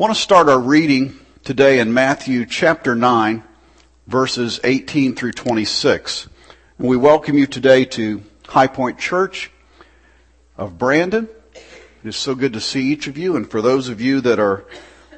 [0.00, 1.14] want to start our reading
[1.44, 3.42] today in Matthew chapter 9,
[4.06, 6.26] verses 18 through 26.
[6.78, 9.50] And we welcome you today to High Point Church
[10.56, 11.28] of Brandon.
[11.54, 13.36] It is so good to see each of you.
[13.36, 14.64] And for those of you that are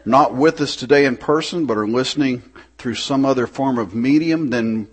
[0.04, 2.42] not with us today in person, but are listening
[2.76, 4.88] through some other form of medium, then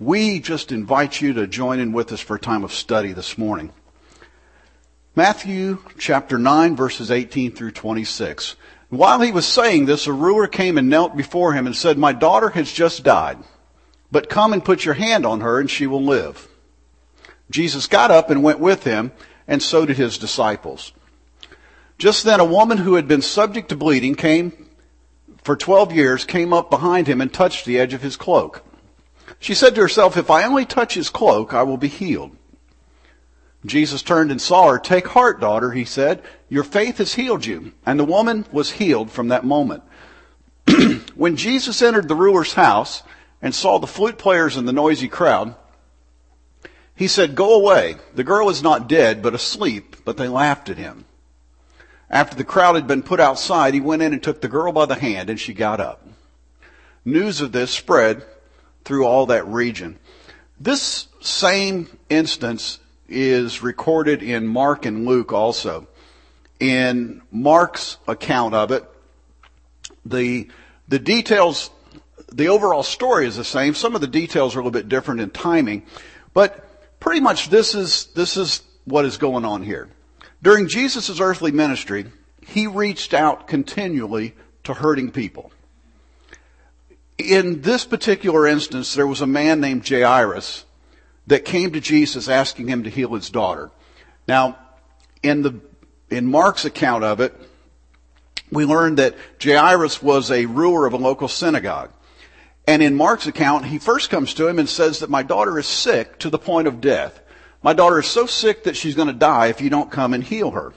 [0.00, 3.38] we just invite you to join in with us for a time of study this
[3.38, 3.72] morning.
[5.14, 8.56] Matthew chapter 9 verses 18 through 26.
[8.90, 12.12] While he was saying this, a ruler came and knelt before him and said, My
[12.12, 13.38] daughter has just died,
[14.10, 16.48] but come and put your hand on her and she will live.
[17.50, 19.12] Jesus got up and went with him,
[19.46, 20.92] and so did his disciples.
[21.98, 24.68] Just then a woman who had been subject to bleeding came
[25.42, 28.64] for 12 years, came up behind him and touched the edge of his cloak.
[29.38, 32.36] She said to herself, if I only touch his cloak, I will be healed.
[33.66, 34.78] Jesus turned and saw her.
[34.78, 36.22] Take heart, daughter, he said.
[36.48, 37.72] Your faith has healed you.
[37.84, 39.82] And the woman was healed from that moment.
[41.14, 43.02] when Jesus entered the ruler's house
[43.42, 45.54] and saw the flute players and the noisy crowd,
[46.94, 47.96] he said, Go away.
[48.14, 49.96] The girl is not dead, but asleep.
[50.04, 51.04] But they laughed at him.
[52.10, 54.86] After the crowd had been put outside, he went in and took the girl by
[54.86, 56.06] the hand, and she got up.
[57.04, 58.24] News of this spread
[58.84, 59.98] through all that region.
[60.58, 62.78] This same instance
[63.08, 65.88] is recorded in Mark and Luke also.
[66.60, 68.84] In Mark's account of it,
[70.04, 70.48] the,
[70.88, 71.70] the details,
[72.32, 73.74] the overall story is the same.
[73.74, 75.84] Some of the details are a little bit different in timing,
[76.34, 79.88] but pretty much this is, this is what is going on here.
[80.42, 82.06] During Jesus' earthly ministry,
[82.46, 85.52] he reached out continually to hurting people.
[87.18, 90.64] In this particular instance, there was a man named Jairus
[91.28, 93.70] that came to Jesus asking him to heal his daughter.
[94.26, 94.58] Now,
[95.22, 95.60] in the,
[96.10, 97.34] in Mark's account of it,
[98.50, 101.90] we learned that Jairus was a ruler of a local synagogue.
[102.66, 105.66] And in Mark's account, he first comes to him and says that my daughter is
[105.66, 107.20] sick to the point of death.
[107.62, 110.24] My daughter is so sick that she's going to die if you don't come and
[110.24, 110.72] heal her.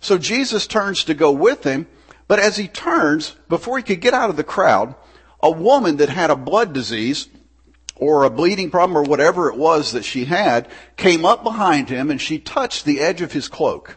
[0.00, 1.86] So Jesus turns to go with him,
[2.28, 4.94] but as he turns, before he could get out of the crowd,
[5.42, 7.28] a woman that had a blood disease
[7.96, 12.10] or a bleeding problem or whatever it was that she had came up behind him
[12.10, 13.96] and she touched the edge of his cloak.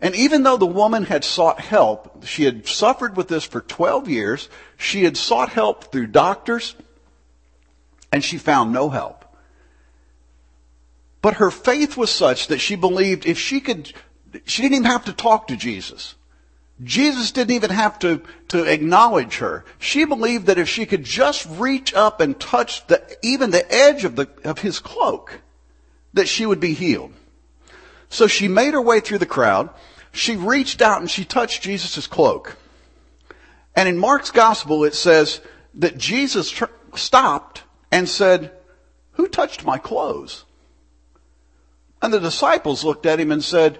[0.00, 4.08] And even though the woman had sought help, she had suffered with this for 12
[4.08, 6.74] years, she had sought help through doctors,
[8.12, 9.24] and she found no help.
[11.22, 13.92] But her faith was such that she believed if she could,
[14.44, 16.14] she didn't even have to talk to Jesus.
[16.82, 19.64] Jesus didn't even have to, to acknowledge her.
[19.78, 24.04] She believed that if she could just reach up and touch the, even the edge
[24.04, 25.40] of the, of his cloak,
[26.12, 27.12] that she would be healed.
[28.08, 29.70] So she made her way through the crowd.
[30.12, 32.56] She reached out and she touched Jesus' cloak.
[33.74, 35.40] And in Mark's gospel, it says
[35.74, 38.52] that Jesus tr- stopped and said,
[39.12, 40.44] who touched my clothes?
[42.02, 43.78] And the disciples looked at him and said,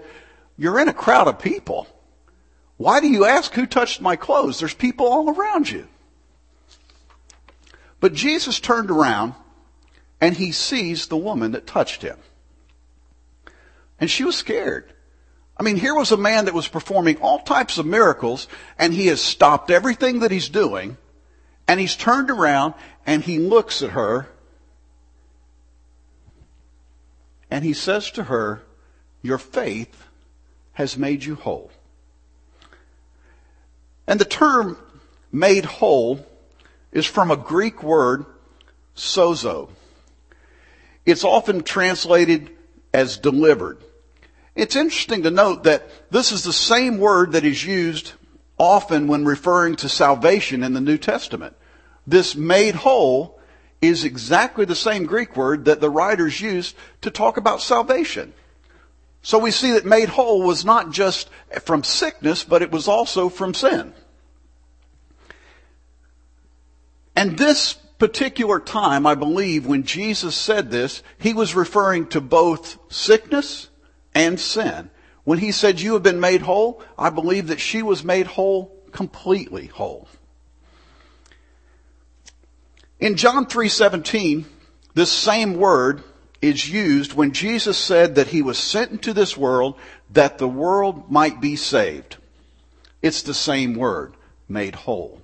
[0.57, 1.87] you're in a crowd of people.
[2.77, 4.59] Why do you ask who touched my clothes?
[4.59, 5.87] There's people all around you.
[7.99, 9.33] But Jesus turned around
[10.21, 12.17] and he sees the woman that touched him.
[13.99, 14.93] And she was scared.
[15.59, 19.07] I mean, here was a man that was performing all types of miracles and he
[19.07, 20.97] has stopped everything that he's doing
[21.67, 22.75] and he's turned around
[23.07, 24.29] and he looks at her
[27.49, 28.61] and he says to her,
[29.23, 30.05] your faith
[30.73, 31.71] has made you whole.
[34.07, 34.77] And the term
[35.31, 36.25] made whole
[36.91, 38.25] is from a Greek word,
[38.95, 39.69] sozo.
[41.05, 42.49] It's often translated
[42.93, 43.83] as delivered.
[44.55, 48.13] It's interesting to note that this is the same word that is used
[48.57, 51.55] often when referring to salvation in the New Testament.
[52.07, 53.39] This made whole
[53.81, 58.33] is exactly the same Greek word that the writers used to talk about salvation.
[59.27, 61.29] So we see that made whole was not just
[61.63, 63.93] from sickness, but it was also from sin.
[67.13, 72.77] And this particular time, I believe, when Jesus said this, he was referring to both
[72.87, 73.67] sickness
[74.15, 74.89] and sin.
[75.25, 78.81] When he said, you have been made whole, I believe that she was made whole,
[78.93, 80.07] completely whole.
[82.97, 84.45] In John 3:17,
[84.93, 86.01] this same word
[86.41, 89.75] is used when Jesus said that he was sent into this world
[90.11, 92.17] that the world might be saved.
[93.01, 94.15] It's the same word,
[94.47, 95.21] made whole.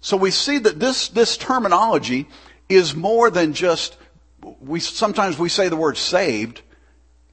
[0.00, 2.28] So we see that this, this terminology
[2.68, 3.96] is more than just,
[4.60, 6.62] we, sometimes we say the word saved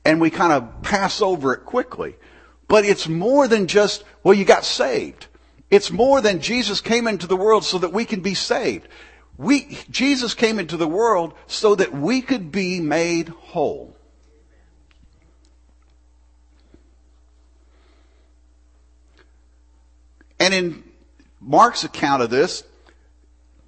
[0.04, 2.16] and we kind of pass over it quickly.
[2.68, 5.28] But it's more than just, well, you got saved.
[5.70, 8.88] It's more than Jesus came into the world so that we can be saved.
[9.38, 13.96] We, Jesus came into the world so that we could be made whole.
[20.40, 20.84] And in
[21.40, 22.64] Mark's account of this,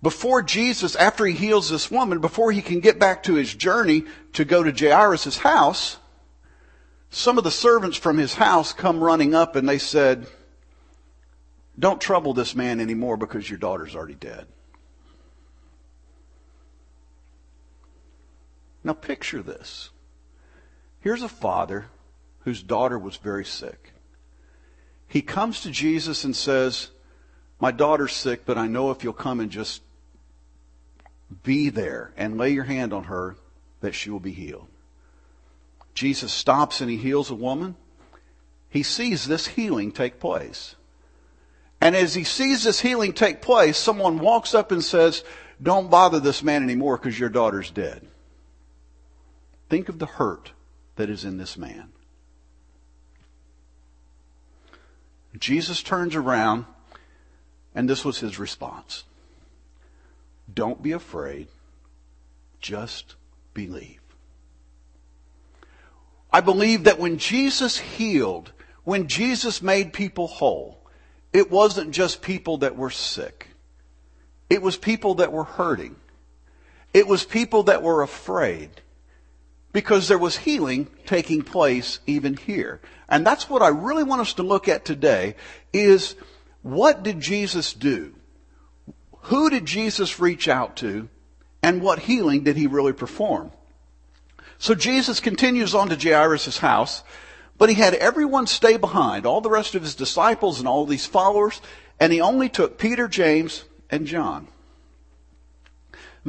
[0.01, 4.05] before Jesus, after he heals this woman, before he can get back to his journey
[4.33, 5.97] to go to Jairus' house,
[7.09, 10.27] some of the servants from his house come running up and they said,
[11.77, 14.47] don't trouble this man anymore because your daughter's already dead.
[18.83, 19.89] Now picture this.
[21.01, 21.85] Here's a father
[22.39, 23.93] whose daughter was very sick.
[25.07, 26.91] He comes to Jesus and says,
[27.59, 29.81] my daughter's sick, but I know if you'll come and just
[31.43, 33.35] be there and lay your hand on her,
[33.81, 34.67] that she will be healed.
[35.93, 37.75] Jesus stops and he heals a woman.
[38.69, 40.75] He sees this healing take place.
[41.81, 45.23] And as he sees this healing take place, someone walks up and says,
[45.61, 48.07] don't bother this man anymore because your daughter's dead.
[49.69, 50.51] Think of the hurt
[50.95, 51.89] that is in this man.
[55.37, 56.65] Jesus turns around
[57.75, 59.03] and this was his response.
[60.51, 61.47] Don't be afraid.
[62.59, 63.15] Just
[63.53, 64.01] believe.
[66.31, 68.51] I believe that when Jesus healed,
[68.83, 70.79] when Jesus made people whole,
[71.31, 73.47] it wasn't just people that were sick.
[74.49, 75.95] It was people that were hurting.
[76.91, 78.81] It was people that were afraid
[79.71, 82.81] because there was healing taking place even here.
[83.07, 85.35] And that's what I really want us to look at today
[85.73, 86.15] is
[86.61, 88.15] what did Jesus do?
[89.23, 91.09] Who did Jesus reach out to?
[91.61, 93.51] And what healing did he really perform?
[94.57, 97.03] So Jesus continues on to Jairus' house,
[97.57, 101.05] but he had everyone stay behind, all the rest of his disciples and all these
[101.05, 101.61] followers,
[101.99, 104.47] and he only took Peter, James, and John.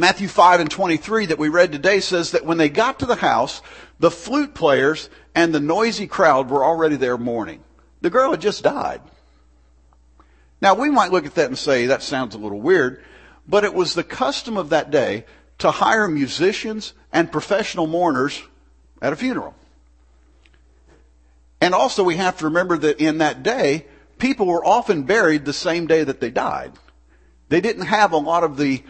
[0.01, 3.17] Matthew 5 and 23 that we read today says that when they got to the
[3.17, 3.61] house,
[3.99, 7.63] the flute players and the noisy crowd were already there mourning.
[8.01, 9.03] The girl had just died.
[10.63, 13.05] Now we might look at that and say that sounds a little weird,
[13.47, 15.27] but it was the custom of that day
[15.59, 18.43] to hire musicians and professional mourners
[19.03, 19.55] at a funeral.
[21.61, 23.87] And also we have to remember that in that day,
[24.19, 26.73] people were often buried the same day that they died.
[27.51, 28.83] They didn't have a lot of the,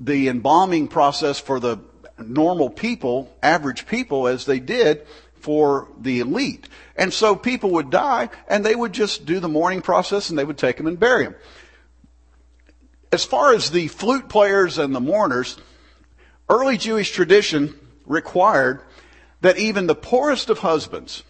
[0.00, 1.78] the embalming process for the
[2.18, 5.06] normal people, average people, as they did
[5.40, 6.68] for the elite.
[6.96, 10.44] And so people would die and they would just do the mourning process and they
[10.44, 11.36] would take them and bury them.
[13.12, 15.56] As far as the flute players and the mourners,
[16.48, 18.82] early Jewish tradition required
[19.40, 21.22] that even the poorest of husbands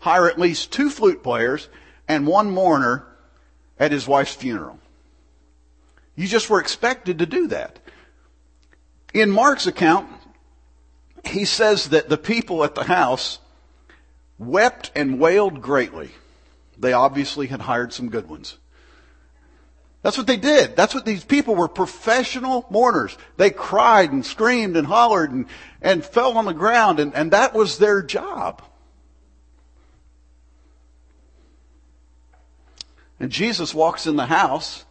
[0.00, 1.68] hire at least two flute players
[2.08, 3.06] and one mourner
[3.78, 4.79] at his wife's funeral.
[6.20, 7.78] You just were expected to do that.
[9.14, 10.06] In Mark's account,
[11.24, 13.38] he says that the people at the house
[14.36, 16.10] wept and wailed greatly.
[16.76, 18.58] They obviously had hired some good ones.
[20.02, 20.76] That's what they did.
[20.76, 23.16] That's what these people were professional mourners.
[23.38, 25.46] They cried and screamed and hollered and,
[25.80, 28.60] and fell on the ground and, and that was their job.
[33.18, 34.84] And Jesus walks in the house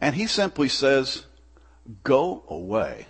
[0.00, 1.26] and he simply says,
[2.04, 3.06] go away.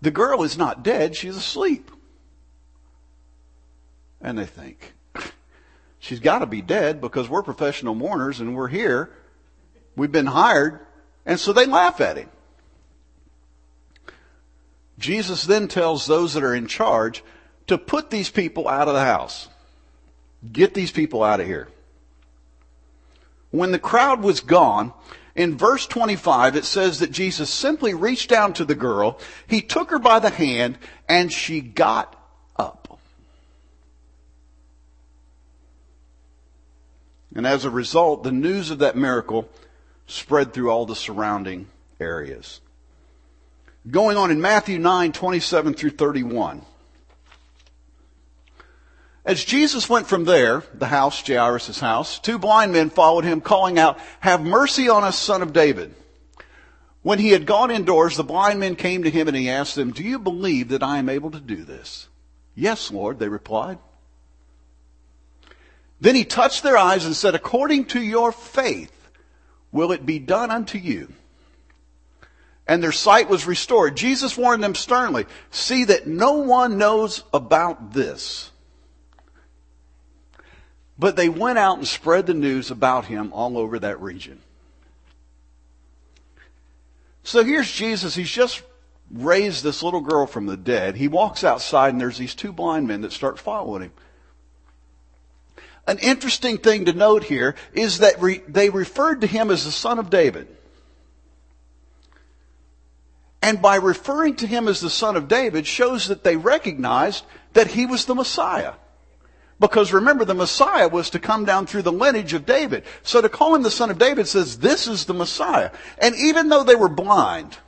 [0.00, 1.90] The girl is not dead, she's asleep.
[4.20, 4.94] And they think,
[5.98, 9.10] she's got to be dead because we're professional mourners and we're here.
[9.96, 10.80] We've been hired.
[11.26, 12.30] And so they laugh at him.
[14.98, 17.22] Jesus then tells those that are in charge
[17.68, 19.48] to put these people out of the house.
[20.50, 21.68] Get these people out of here.
[23.50, 24.92] When the crowd was gone,
[25.34, 29.90] in verse 25, it says that Jesus simply reached down to the girl, he took
[29.90, 30.78] her by the hand,
[31.08, 32.14] and she got
[32.56, 32.98] up.
[37.34, 39.48] And as a result, the news of that miracle
[40.08, 41.68] spread through all the surrounding
[42.00, 42.60] areas.
[43.88, 46.62] Going on in Matthew 9, 27 through 31.
[49.28, 53.78] As Jesus went from there, the house, Jairus' house, two blind men followed him calling
[53.78, 55.94] out, have mercy on us, son of David.
[57.02, 59.92] When he had gone indoors, the blind men came to him and he asked them,
[59.92, 62.08] do you believe that I am able to do this?
[62.54, 63.76] Yes, Lord, they replied.
[66.00, 69.10] Then he touched their eyes and said, according to your faith,
[69.70, 71.12] will it be done unto you?
[72.66, 73.96] and their sight was restored.
[73.96, 78.50] Jesus warned them sternly, see that no one knows about this.
[80.98, 84.40] But they went out and spread the news about him all over that region.
[87.22, 88.14] So here's Jesus.
[88.14, 88.62] He's just
[89.10, 90.96] raised this little girl from the dead.
[90.96, 93.92] He walks outside and there's these two blind men that start following him.
[95.86, 99.70] An interesting thing to note here is that re- they referred to him as the
[99.70, 100.48] son of David.
[103.40, 107.24] And by referring to him as the son of David shows that they recognized
[107.54, 108.74] that he was the Messiah.
[109.60, 112.84] Because remember, the Messiah was to come down through the lineage of David.
[113.02, 115.72] So to call him the son of David says, this is the Messiah.
[116.00, 117.58] And even though they were blind,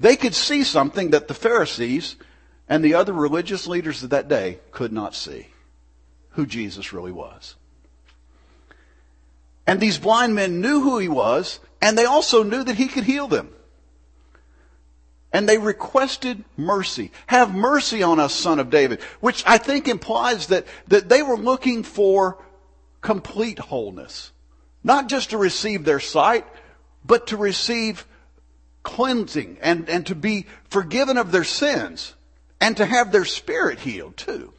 [0.00, 2.16] they could see something that the Pharisees
[2.68, 5.46] and the other religious leaders of that day could not see.
[6.30, 7.54] Who Jesus really was.
[9.66, 13.04] And these blind men knew who he was, and they also knew that he could
[13.04, 13.52] heal them.
[15.36, 17.12] And they requested mercy.
[17.26, 19.02] Have mercy on us, son of David.
[19.20, 22.42] Which I think implies that, that they were looking for
[23.02, 24.32] complete wholeness.
[24.82, 26.46] Not just to receive their sight,
[27.04, 28.06] but to receive
[28.82, 32.14] cleansing and, and to be forgiven of their sins
[32.58, 34.54] and to have their spirit healed too.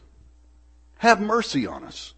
[0.99, 2.13] Have mercy on us.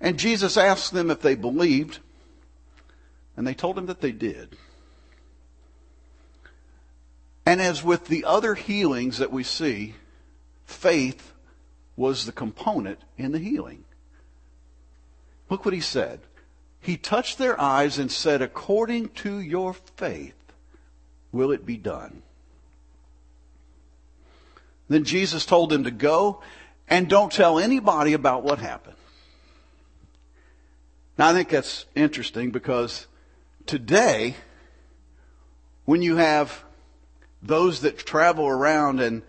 [0.00, 1.98] And Jesus asked them if they believed,
[3.36, 4.56] and they told him that they did.
[7.46, 9.94] And as with the other healings that we see,
[10.64, 11.32] faith
[11.96, 13.84] was the component in the healing.
[15.50, 16.20] Look what he said.
[16.80, 20.34] He touched their eyes and said, according to your faith,
[21.32, 22.22] will it be done?
[24.88, 26.42] Then Jesus told them to go
[26.88, 28.96] and don't tell anybody about what happened.
[31.16, 33.06] Now I think that's interesting because
[33.66, 34.34] today,
[35.84, 36.64] when you have
[37.44, 39.22] those that travel around and,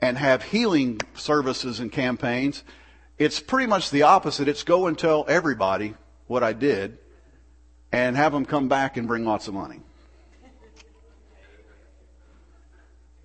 [0.00, 2.64] and have healing services and campaigns,
[3.18, 4.48] it's pretty much the opposite.
[4.48, 5.94] It's go and tell everybody
[6.26, 6.98] what I did
[7.92, 9.80] and have them come back and bring lots of money.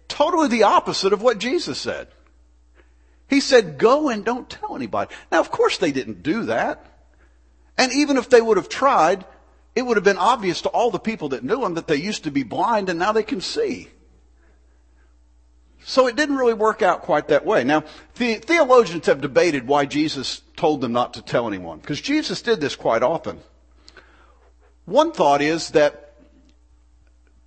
[0.07, 2.07] Totally the opposite of what Jesus said.
[3.29, 5.13] He said, go and don't tell anybody.
[5.31, 6.85] Now, of course they didn't do that.
[7.77, 9.25] And even if they would have tried,
[9.75, 12.25] it would have been obvious to all the people that knew him that they used
[12.25, 13.89] to be blind and now they can see.
[15.85, 17.63] So it didn't really work out quite that way.
[17.63, 17.83] Now,
[18.15, 22.61] the theologians have debated why Jesus told them not to tell anyone, because Jesus did
[22.61, 23.39] this quite often.
[24.85, 26.13] One thought is that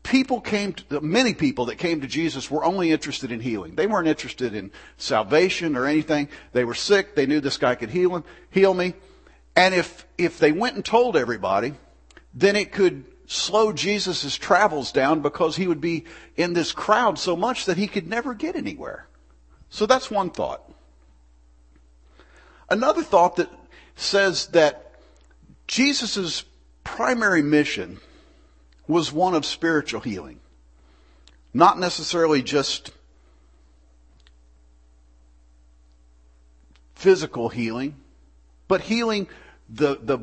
[0.03, 3.75] people came to, many people that came to Jesus were only interested in healing.
[3.75, 6.29] They weren't interested in salvation or anything.
[6.53, 7.15] They were sick.
[7.15, 8.95] They knew this guy could heal them, heal me.
[9.57, 11.75] And if, if they went and told everybody,
[12.35, 16.05] then it could slow Jesus' travels down because he would be
[16.37, 19.07] in this crowd so much that he could never get anywhere.
[19.69, 20.63] So that's one thought.
[22.71, 23.51] Another thought that
[23.97, 24.93] says that
[25.67, 26.45] Jesus'
[26.85, 27.99] primary mission
[28.87, 30.41] was one of spiritual healing.
[31.53, 32.93] Not necessarily just
[36.95, 37.97] physical healing,
[38.69, 39.29] but healing
[39.69, 40.19] the, the,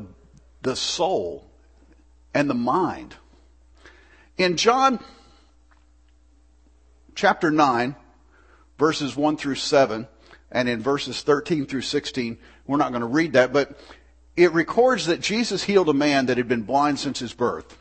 [0.62, 1.50] the soul
[2.34, 3.14] and the mind.
[4.36, 4.98] In John
[7.14, 7.94] chapter 9,
[8.78, 10.08] verses 1 through 7,
[10.50, 12.36] and in verses 13 through 16,
[12.66, 13.78] we're not going to read that, but
[14.36, 17.78] it records that Jesus healed a man that had been blind since his birth.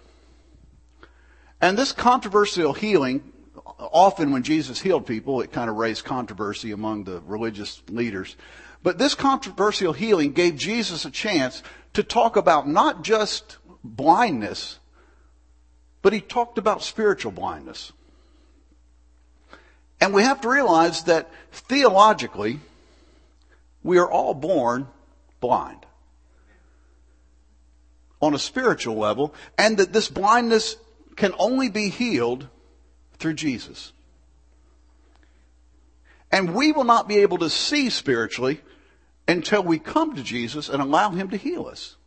[1.59, 3.31] And this controversial healing,
[3.79, 8.35] often when Jesus healed people, it kind of raised controversy among the religious leaders.
[8.83, 14.79] But this controversial healing gave Jesus a chance to talk about not just blindness,
[16.01, 17.91] but he talked about spiritual blindness.
[19.99, 22.59] And we have to realize that theologically,
[23.83, 24.87] we are all born
[25.39, 25.85] blind
[28.21, 30.77] on a spiritual level, and that this blindness
[31.17, 32.47] can only be healed
[33.17, 33.91] through Jesus.
[36.31, 38.61] And we will not be able to see spiritually
[39.27, 41.97] until we come to Jesus and allow Him to heal us.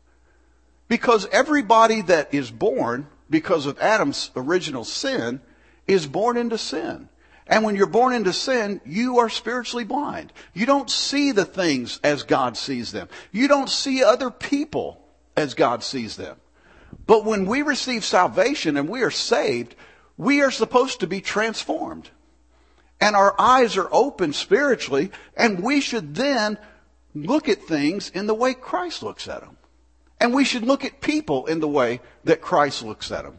[0.88, 5.40] Because everybody that is born because of Adam's original sin
[5.86, 7.08] is born into sin.
[7.48, 10.32] And when you're born into sin, you are spiritually blind.
[10.52, 13.08] You don't see the things as God sees them.
[13.30, 15.00] You don't see other people
[15.36, 16.36] as God sees them.
[17.06, 19.76] But when we receive salvation and we are saved,
[20.16, 22.10] we are supposed to be transformed.
[23.00, 26.58] And our eyes are open spiritually, and we should then
[27.14, 29.56] look at things in the way Christ looks at them.
[30.20, 33.38] And we should look at people in the way that Christ looks at them.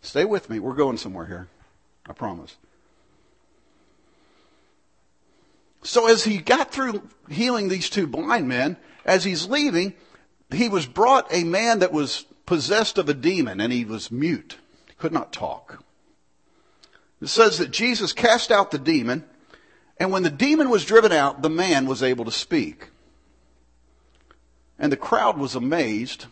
[0.00, 0.60] Stay with me.
[0.60, 1.48] We're going somewhere here.
[2.08, 2.56] I promise.
[5.82, 9.94] So as he got through healing these two blind men, as he's leaving,
[10.50, 14.56] he was brought a man that was possessed of a demon and he was mute.
[14.86, 15.82] He could not talk.
[17.20, 19.24] It says that Jesus cast out the demon
[19.98, 22.88] and when the demon was driven out, the man was able to speak.
[24.78, 26.26] And the crowd was amazed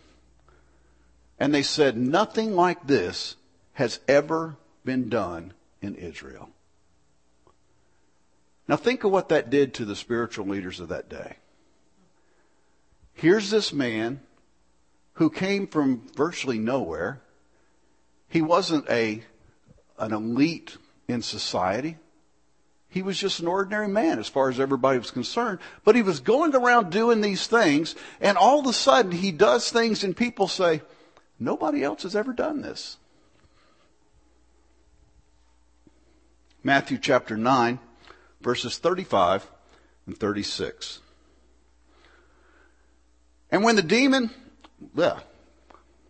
[1.39, 3.35] and they said, nothing like this
[3.73, 6.49] has ever been done in Israel.
[8.67, 11.37] Now think of what that did to the spiritual leaders of that day.
[13.13, 14.21] Here's this man
[15.13, 17.21] who came from virtually nowhere.
[18.27, 19.23] He wasn't a,
[19.97, 21.97] an elite in society.
[22.95, 25.59] He was just an ordinary man as far as everybody was concerned.
[25.83, 29.69] But he was going around doing these things, and all of a sudden he does
[29.69, 30.81] things and people say,
[31.37, 32.95] nobody else has ever done this.
[36.63, 37.79] Matthew chapter 9,
[38.39, 39.45] verses 35
[40.07, 40.99] and 36.
[43.51, 44.29] And when the demon,
[44.95, 45.19] yeah,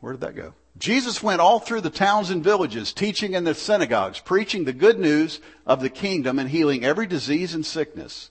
[0.01, 0.53] where did that go?
[0.77, 4.99] Jesus went all through the towns and villages, teaching in the synagogues, preaching the good
[4.99, 8.29] news of the kingdom and healing every disease and sickness.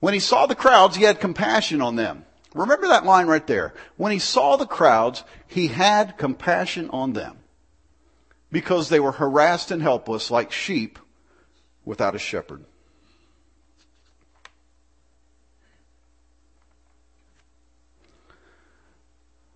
[0.00, 2.24] When he saw the crowds, he had compassion on them.
[2.54, 3.74] Remember that line right there.
[3.96, 7.38] When he saw the crowds, he had compassion on them
[8.50, 10.98] because they were harassed and helpless like sheep
[11.84, 12.64] without a shepherd.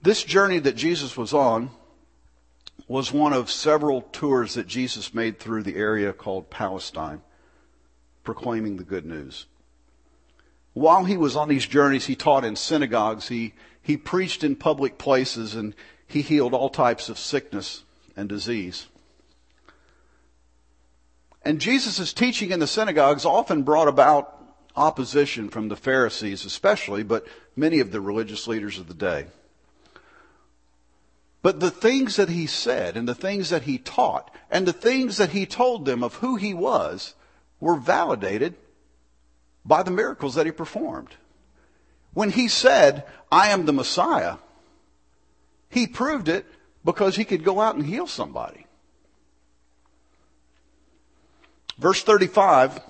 [0.06, 1.70] This journey that Jesus was on
[2.86, 7.22] was one of several tours that Jesus made through the area called Palestine,
[8.22, 9.46] proclaiming the good news.
[10.74, 14.96] While he was on these journeys, he taught in synagogues, he, he preached in public
[14.96, 15.74] places, and
[16.06, 17.82] he healed all types of sickness
[18.16, 18.86] and disease.
[21.42, 24.40] And Jesus' teaching in the synagogues often brought about
[24.76, 29.26] opposition from the Pharisees especially, but many of the religious leaders of the day.
[31.46, 35.18] But the things that he said and the things that he taught and the things
[35.18, 37.14] that he told them of who he was
[37.60, 38.56] were validated
[39.64, 41.10] by the miracles that he performed.
[42.12, 44.38] When he said, I am the Messiah,
[45.70, 46.46] he proved it
[46.84, 48.66] because he could go out and heal somebody.
[51.78, 52.80] Verse 35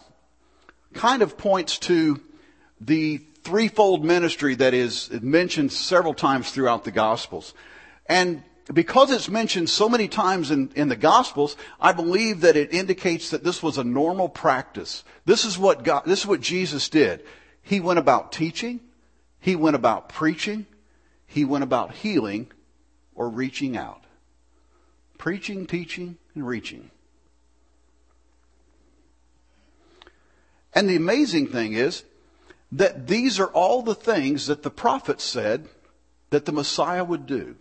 [0.95, 2.23] kind of points to
[2.81, 7.53] the threefold ministry that is mentioned several times throughout the Gospels.
[8.09, 8.43] And
[8.73, 13.31] because it's mentioned so many times in, in the Gospels, I believe that it indicates
[13.31, 15.05] that this was a normal practice.
[15.25, 17.25] This is what God, this is what Jesus did.
[17.63, 18.81] He went about teaching,
[19.41, 20.67] he went about preaching,
[21.27, 22.51] he went about healing
[23.15, 24.03] or reaching out.
[25.19, 26.91] Preaching, teaching, and reaching.
[30.75, 32.05] And the amazing thing is
[32.73, 35.69] that these are all the things that the prophets said
[36.31, 37.57] that the Messiah would do.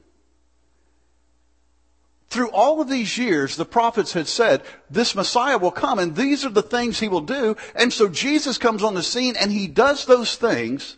[2.30, 6.44] Through all of these years, the prophets had said, this Messiah will come and these
[6.44, 7.56] are the things he will do.
[7.76, 10.98] And so Jesus comes on the scene and he does those things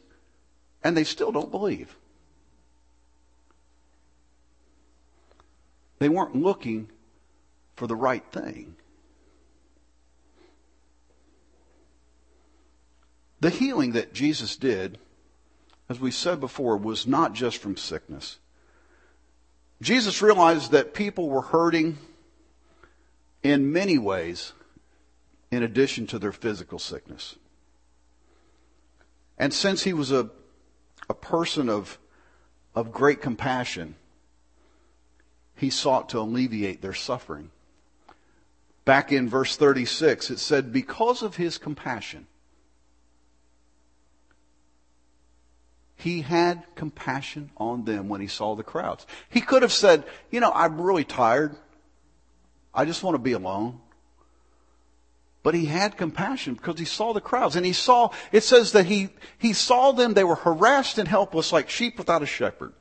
[0.84, 1.96] and they still don't believe.
[6.00, 6.90] They weren't looking
[7.76, 8.76] for the right thing.
[13.40, 14.98] The healing that Jesus did,
[15.90, 18.40] as we said before, was not just from sickness.
[19.82, 21.98] Jesus realized that people were hurting
[23.44, 24.54] in many ways
[25.52, 27.36] in addition to their physical sickness.
[29.38, 30.30] And since he was a,
[31.10, 32.00] a person of,
[32.74, 33.96] of great compassion,
[35.56, 37.52] he sought to alleviate their suffering.
[38.84, 42.26] Back in verse 36, it said, because of his compassion,
[45.98, 49.08] He had compassion on them when he saw the crowds.
[49.30, 51.56] He could have said, you know, I'm really tired.
[52.74, 53.82] I just want to be alone.
[55.42, 58.86] But he had compassion because he saw the crowds and he saw, it says that
[58.86, 62.74] he, he saw them, they were harassed and helpless like sheep without a shepherd.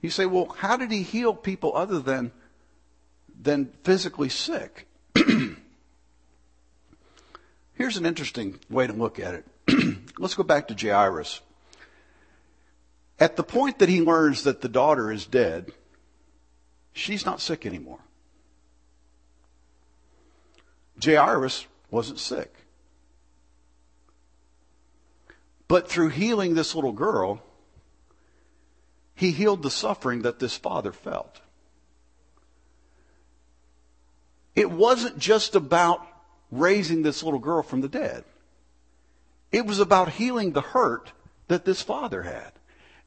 [0.00, 2.30] You say, well, how did he heal people other than,
[3.40, 4.86] than physically sick?
[7.74, 9.44] Here's an interesting way to look at it.
[10.18, 11.40] Let's go back to Jairus.
[13.20, 15.72] At the point that he learns that the daughter is dead,
[16.92, 18.00] she's not sick anymore.
[21.02, 22.52] Jairus wasn't sick.
[25.66, 27.42] But through healing this little girl,
[29.14, 31.40] he healed the suffering that this father felt.
[34.54, 36.04] It wasn't just about
[36.50, 38.24] raising this little girl from the dead.
[39.50, 41.12] It was about healing the hurt
[41.48, 42.52] that this father had.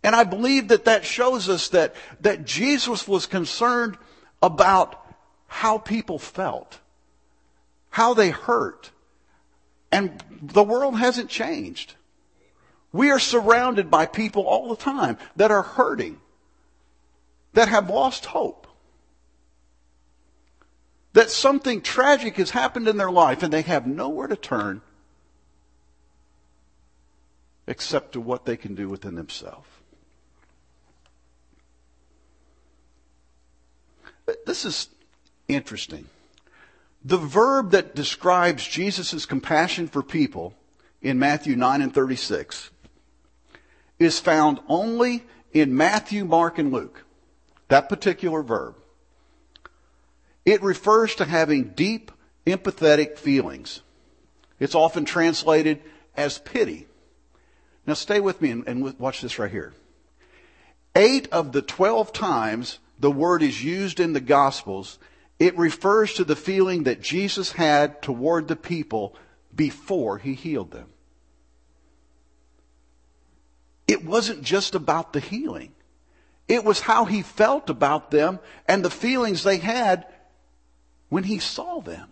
[0.03, 3.97] And I believe that that shows us that, that Jesus was concerned
[4.41, 4.99] about
[5.47, 6.79] how people felt,
[7.91, 8.89] how they hurt.
[9.91, 11.95] And the world hasn't changed.
[12.91, 16.19] We are surrounded by people all the time that are hurting,
[17.53, 18.65] that have lost hope,
[21.13, 24.81] that something tragic has happened in their life and they have nowhere to turn
[27.71, 29.65] except to what they can do within themselves.
[34.45, 34.89] This is
[35.47, 36.05] interesting.
[37.05, 40.53] The verb that describes Jesus' compassion for people
[41.01, 42.71] in Matthew 9 and 36
[43.99, 47.05] is found only in Matthew, Mark, and Luke.
[47.69, 48.75] That particular verb.
[50.43, 52.11] It refers to having deep,
[52.45, 53.79] empathetic feelings.
[54.59, 55.81] It's often translated
[56.17, 56.87] as pity.
[57.85, 59.73] Now stay with me and, and watch this right here.
[60.95, 64.99] Eight of the twelve times the word is used in the Gospels,
[65.39, 69.15] it refers to the feeling that Jesus had toward the people
[69.55, 70.87] before he healed them.
[73.87, 75.73] It wasn't just about the healing.
[76.47, 80.05] It was how he felt about them and the feelings they had
[81.09, 82.09] when he saw them.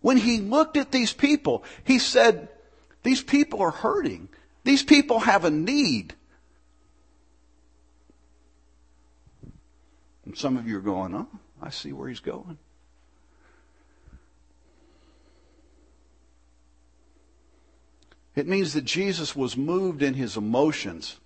[0.00, 2.48] When he looked at these people, he said,
[3.02, 4.28] these people are hurting.
[4.70, 6.14] These people have a need.
[10.24, 11.26] And some of you are going, oh,
[11.60, 12.56] I see where he's going.
[18.36, 21.18] It means that Jesus was moved in his emotions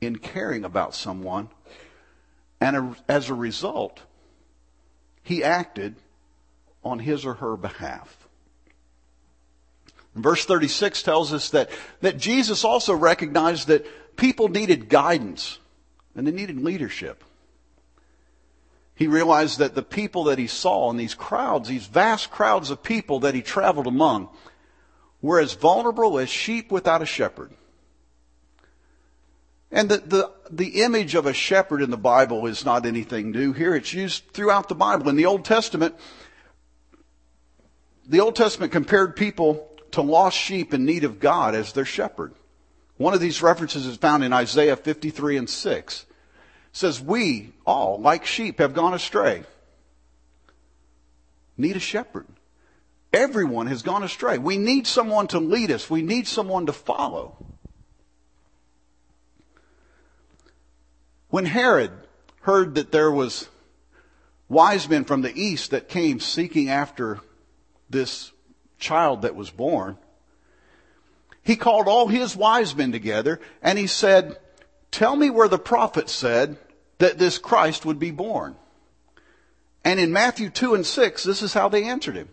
[0.00, 1.48] in caring about someone,
[2.60, 4.02] and as a result,
[5.24, 5.96] he acted
[6.84, 8.25] on his or her behalf.
[10.22, 15.58] Verse 36 tells us that, that Jesus also recognized that people needed guidance
[16.14, 17.22] and they needed leadership.
[18.94, 22.82] He realized that the people that he saw in these crowds, these vast crowds of
[22.82, 24.30] people that he traveled among,
[25.20, 27.52] were as vulnerable as sheep without a shepherd.
[29.70, 33.52] And the, the, the image of a shepherd in the Bible is not anything new
[33.52, 33.74] here.
[33.74, 35.08] It's used throughout the Bible.
[35.10, 35.94] In the Old Testament,
[38.06, 42.34] the Old Testament compared people to lost sheep in need of God as their shepherd.
[42.98, 46.02] One of these references is found in Isaiah 53 and 6.
[46.02, 46.06] It
[46.72, 49.44] says, We all, like sheep, have gone astray.
[51.56, 52.26] Need a shepherd.
[53.10, 54.36] Everyone has gone astray.
[54.36, 55.88] We need someone to lead us.
[55.88, 57.34] We need someone to follow.
[61.28, 61.92] When Herod
[62.42, 63.48] heard that there was
[64.50, 67.20] wise men from the east that came seeking after
[67.88, 68.32] this
[68.78, 69.96] child that was born,
[71.42, 74.36] he called all his wise men together and he said,
[74.90, 76.56] tell me where the prophet said
[76.98, 78.56] that this Christ would be born.
[79.84, 82.28] And in Matthew 2 and 6, this is how they answered him.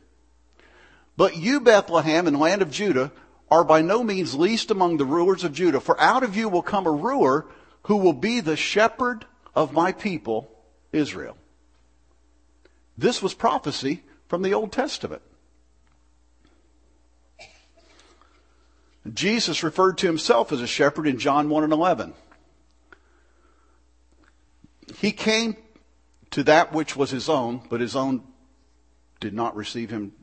[1.15, 3.12] But you, Bethlehem, in the land of Judah,
[3.51, 6.63] are by no means least among the rulers of Judah, for out of you will
[6.63, 7.45] come a ruler
[7.84, 10.49] who will be the shepherd of my people,
[10.91, 11.38] Israel.
[12.97, 15.21] This was prophecy from the Old Testament.
[19.11, 22.13] Jesus referred to himself as a shepherd in John 1 and 11.
[24.97, 25.57] He came
[26.31, 28.23] to that which was his own, but his own
[29.19, 30.13] did not receive him.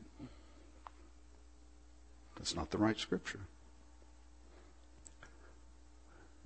[2.37, 3.39] That's not the right scripture.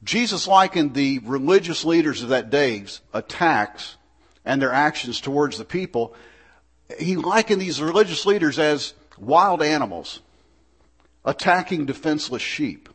[0.03, 3.95] Jesus likened the religious leaders of that day's attacks
[4.43, 6.13] and their actions towards the people.
[6.99, 10.19] He likened these religious leaders as wild animals
[11.25, 12.87] attacking defenseless sheep.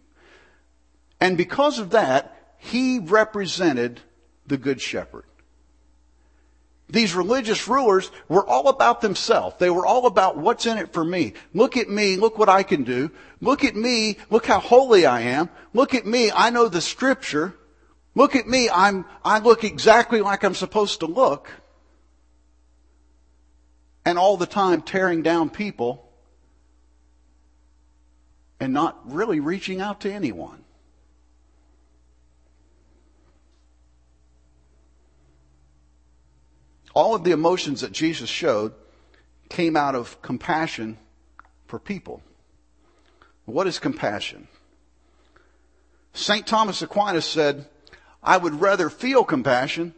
[1.21, 4.01] And because of that, he represented
[4.47, 5.25] the good shepherd.
[6.89, 9.57] These religious rulers were all about themselves.
[9.59, 11.35] They were all about what's in it for me.
[11.55, 12.17] Look at me.
[12.17, 13.11] Look what I can do.
[13.41, 14.17] Look at me.
[14.29, 15.49] Look how holy I am.
[15.73, 16.33] Look at me.
[16.35, 17.55] I know the scripture.
[18.17, 18.69] Look at me.
[18.69, 21.49] I'm, I look exactly like I'm supposed to look.
[24.05, 26.10] And all the time tearing down people
[28.61, 30.63] and not really reaching out to anyone.
[36.95, 38.75] All of the emotions that Jesus showed
[39.49, 40.99] came out of compassion
[41.67, 42.23] for people.
[43.47, 44.49] What is compassion?
[46.13, 46.47] St.
[46.47, 47.67] Thomas Aquinas said,
[48.23, 49.95] I would rather feel compassion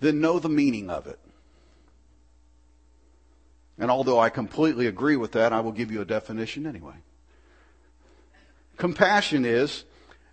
[0.00, 1.18] than know the meaning of it.
[3.78, 6.94] And although I completely agree with that, I will give you a definition anyway.
[8.78, 9.84] Compassion is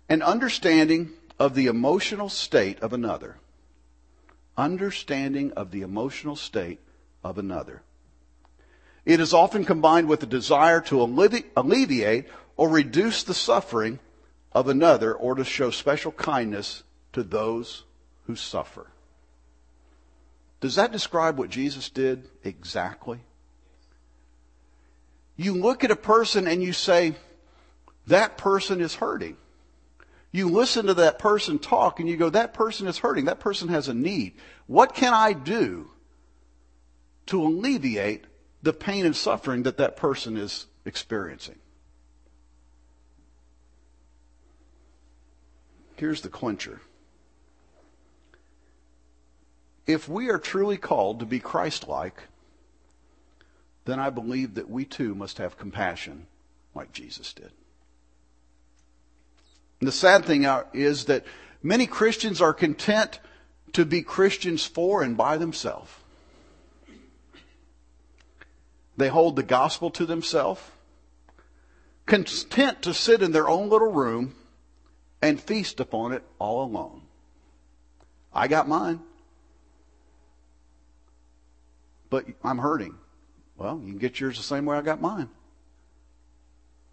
[0.08, 3.36] an understanding of the emotional state of another.
[4.56, 6.80] Understanding of the emotional state
[7.22, 7.82] of another.
[9.04, 11.02] It is often combined with a desire to
[11.56, 13.98] alleviate or reduce the suffering
[14.52, 17.84] of another or to show special kindness to those
[18.26, 18.86] who suffer.
[20.60, 23.20] Does that describe what Jesus did exactly?
[25.36, 27.14] You look at a person and you say,
[28.06, 29.36] that person is hurting.
[30.32, 33.24] You listen to that person talk and you go, that person is hurting.
[33.24, 34.34] That person has a need.
[34.66, 35.90] What can I do
[37.26, 38.24] to alleviate
[38.62, 41.56] the pain and suffering that that person is experiencing?
[45.96, 46.80] Here's the clincher.
[49.86, 52.24] If we are truly called to be Christ-like,
[53.86, 56.26] then I believe that we too must have compassion
[56.74, 57.52] like Jesus did.
[59.80, 61.24] And the sad thing uh, is that
[61.62, 63.20] many Christians are content
[63.72, 65.90] to be Christians for and by themselves.
[68.96, 70.62] They hold the gospel to themselves,
[72.06, 74.34] content to sit in their own little room
[75.20, 77.02] and feast upon it all alone.
[78.32, 79.00] I got mine.
[82.08, 82.94] But I'm hurting.
[83.56, 85.28] Well, you can get yours the same way I got mine.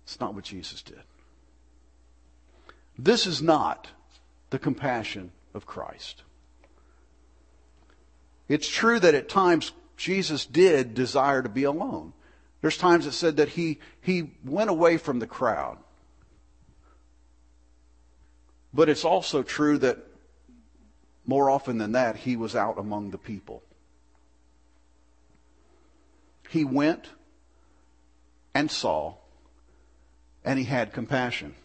[0.04, 1.02] It's not what Jesus did.
[2.98, 3.88] This is not
[4.50, 6.24] the compassion of Christ.
[8.48, 12.14] It's true that at times Jesus did desire to be alone.
[12.62, 15.78] There's times it said that he, he went away from the crowd.
[18.74, 19.98] But it's also true that
[21.26, 23.64] more often than that, he was out among the people.
[26.50, 27.10] He went
[28.54, 29.16] and saw,
[30.44, 31.56] and he had compassion.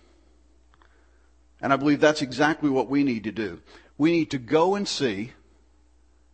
[1.60, 3.60] And I believe that's exactly what we need to do.
[3.96, 5.32] We need to go and see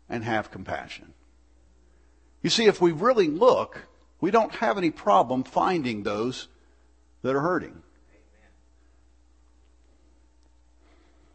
[0.09, 1.15] and have compassion.
[2.43, 3.87] You see, if we really look,
[4.21, 6.49] we don't have any problem finding those
[7.23, 7.83] that are hurting.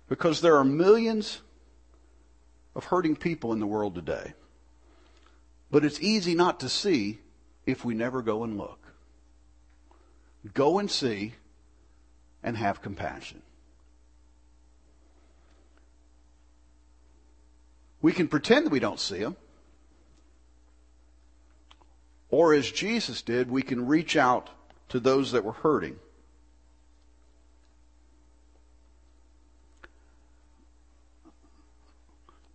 [0.07, 1.41] Because there are millions
[2.75, 4.33] of hurting people in the world today.
[5.71, 7.19] But it's easy not to see
[7.65, 8.79] if we never go and look.
[10.53, 11.33] Go and see
[12.41, 13.41] and have compassion.
[18.01, 19.35] We can pretend that we don't see them.
[22.29, 24.49] Or as Jesus did, we can reach out
[24.89, 25.97] to those that were hurting.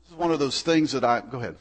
[0.03, 1.57] This is one of those things that I, go ahead.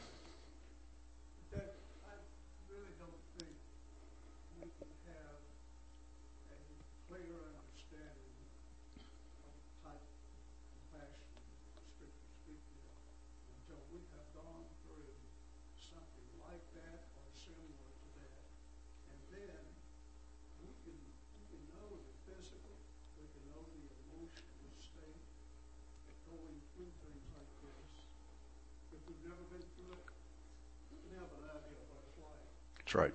[32.94, 33.12] That's right.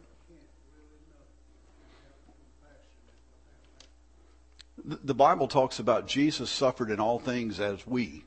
[5.04, 8.24] The Bible talks about Jesus suffered in all things as we.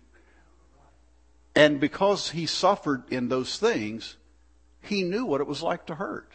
[1.56, 4.16] And because he suffered in those things,
[4.82, 6.30] he knew what it was like to hurt.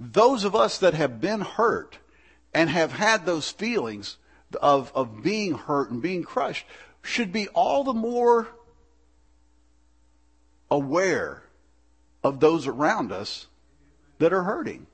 [0.00, 1.98] Those of us that have been hurt
[2.54, 4.16] and have had those feelings
[4.62, 6.64] of, of being hurt and being crushed
[7.02, 8.48] should be all the more
[10.70, 11.42] aware
[12.24, 13.46] of those around us
[14.18, 14.86] that are hurting.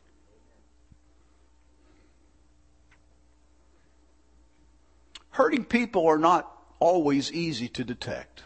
[5.34, 8.44] Hurting people are not always easy to detect,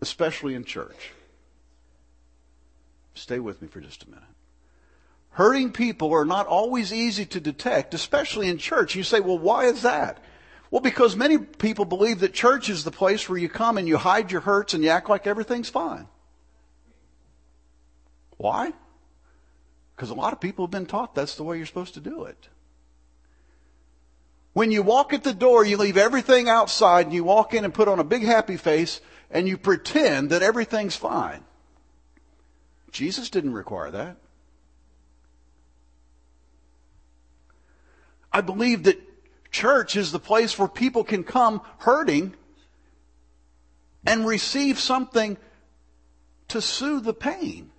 [0.00, 1.12] especially in church.
[3.14, 4.24] Stay with me for just a minute.
[5.30, 8.96] Hurting people are not always easy to detect, especially in church.
[8.96, 10.18] You say, well, why is that?
[10.72, 13.98] Well, because many people believe that church is the place where you come and you
[13.98, 16.08] hide your hurts and you act like everything's fine.
[18.36, 18.72] Why?
[19.94, 22.24] Because a lot of people have been taught that's the way you're supposed to do
[22.24, 22.48] it.
[24.54, 27.74] When you walk at the door, you leave everything outside and you walk in and
[27.74, 31.44] put on a big happy face and you pretend that everything's fine.
[32.90, 34.16] Jesus didn't require that.
[38.32, 38.98] I believe that
[39.54, 42.34] Church is the place where people can come hurting
[44.04, 45.36] and receive something
[46.48, 47.70] to soothe the pain.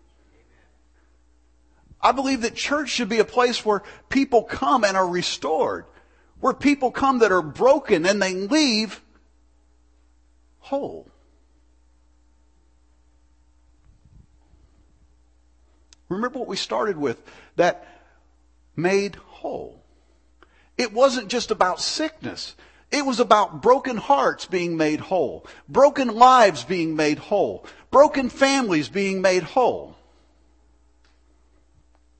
[2.00, 5.84] I believe that church should be a place where people come and are restored.
[6.46, 9.02] Where people come that are broken and they leave
[10.60, 11.10] whole.
[16.08, 17.20] Remember what we started with,
[17.56, 17.88] that
[18.76, 19.84] made whole.
[20.78, 22.54] It wasn't just about sickness.
[22.92, 28.88] It was about broken hearts being made whole, broken lives being made whole, broken families
[28.88, 29.96] being made whole.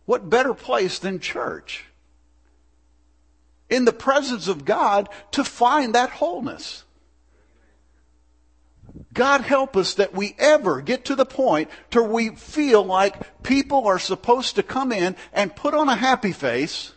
[0.06, 1.86] What better place than church?
[3.70, 6.84] In the presence of God to find that wholeness.
[9.14, 13.88] God help us that we ever get to the point to we feel like people
[13.88, 16.92] are supposed to come in and put on a happy face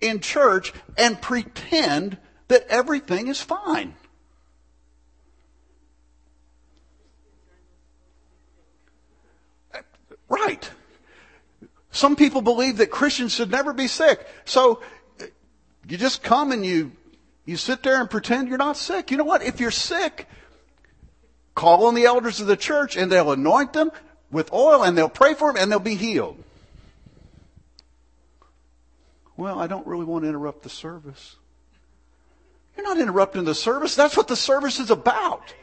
[0.00, 3.94] in church and pretend that everything is fine.
[10.28, 10.70] Right.
[11.90, 14.26] Some people believe that Christians should never be sick.
[14.44, 14.82] So
[15.88, 16.92] you just come and you,
[17.44, 19.10] you sit there and pretend you're not sick.
[19.10, 19.42] You know what?
[19.42, 20.28] If you're sick,
[21.54, 23.90] call on the elders of the church and they'll anoint them
[24.30, 26.42] with oil and they'll pray for them and they'll be healed.
[29.36, 31.36] Well, I don't really want to interrupt the service.
[32.76, 33.94] You're not interrupting the service.
[33.94, 35.54] That's what the service is about.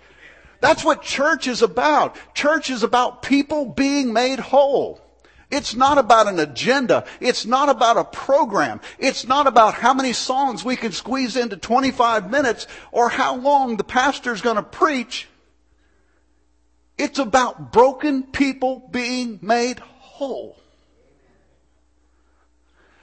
[0.60, 2.16] That's what church is about.
[2.36, 5.02] Church is about people being made whole.
[5.52, 7.06] It's not about an agenda.
[7.20, 8.80] It's not about a program.
[8.98, 13.76] It's not about how many songs we can squeeze into 25 minutes or how long
[13.76, 15.28] the pastor's going to preach.
[16.98, 20.58] It's about broken people being made whole.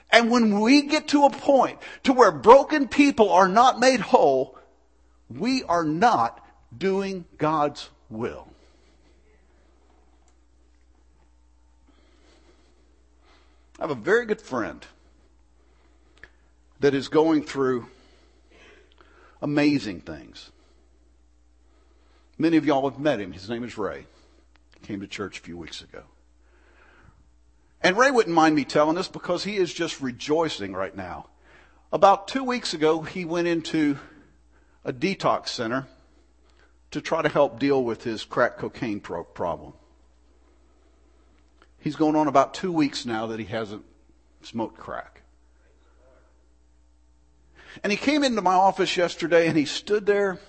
[0.09, 4.57] And when we get to a point to where broken people are not made whole,
[5.29, 6.43] we are not
[6.75, 8.48] doing God's will.
[13.79, 14.85] I have a very good friend
[16.81, 17.87] that is going through
[19.41, 20.51] amazing things.
[22.37, 23.31] Many of y'all have met him.
[23.31, 24.05] His name is Ray.
[24.79, 26.03] He came to church a few weeks ago.
[27.81, 31.27] And Ray wouldn't mind me telling this because he is just rejoicing right now.
[31.93, 33.97] About two weeks ago, he went into
[34.83, 35.87] a detox center
[36.91, 39.71] to try to help deal with his crack cocaine pro- problem.
[41.79, 43.85] He's going on about two weeks now that he hasn't
[44.41, 45.21] smoked crack.
[47.83, 50.39] And he came into my office yesterday and he stood there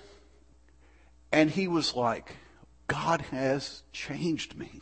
[1.31, 2.35] and he was like,
[2.87, 4.81] God has changed me.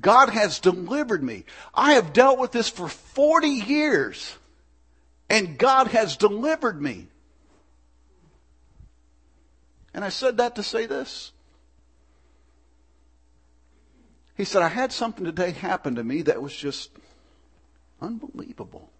[0.00, 1.44] God has delivered me.
[1.74, 4.36] I have dealt with this for 40 years
[5.28, 7.08] and God has delivered me.
[9.94, 11.32] And I said that to say this.
[14.36, 16.90] He said, I had something today happen to me that was just
[18.00, 18.90] unbelievable.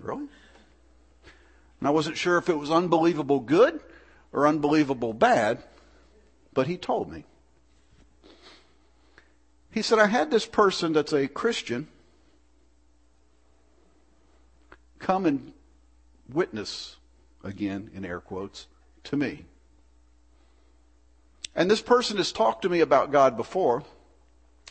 [0.00, 0.28] Really?
[1.80, 3.80] And I wasn't sure if it was unbelievable good
[4.32, 5.62] or unbelievable bad,
[6.52, 7.24] but he told me.
[9.70, 11.88] He said, I had this person that's a Christian
[15.00, 15.52] come and
[16.28, 16.96] witness,
[17.42, 18.68] again in air quotes,
[19.04, 19.44] to me.
[21.54, 23.84] And this person has talked to me about God before.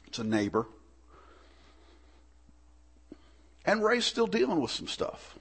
[0.07, 0.67] It's a neighbor.
[3.65, 5.37] And Ray's still dealing with some stuff.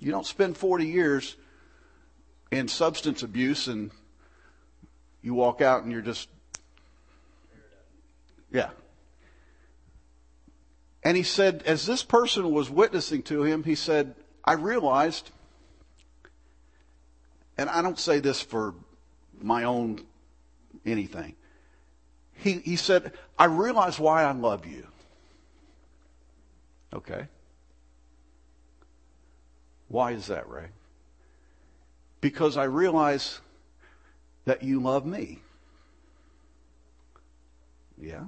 [0.00, 1.36] You don't spend 40 years
[2.50, 3.90] in substance abuse and
[5.22, 6.28] you walk out and you're just,
[8.50, 8.70] yeah.
[11.02, 15.30] And he said, as this person was witnessing to him, he said, I realized,
[17.56, 18.74] and I don't say this for
[19.44, 20.00] my own
[20.86, 21.34] anything.
[22.32, 24.86] He, he said, I realize why I love you.
[26.92, 27.26] Okay.
[29.88, 30.68] Why is that, Ray?
[32.20, 33.40] Because I realize
[34.46, 35.40] that you love me.
[38.00, 38.24] Yeah.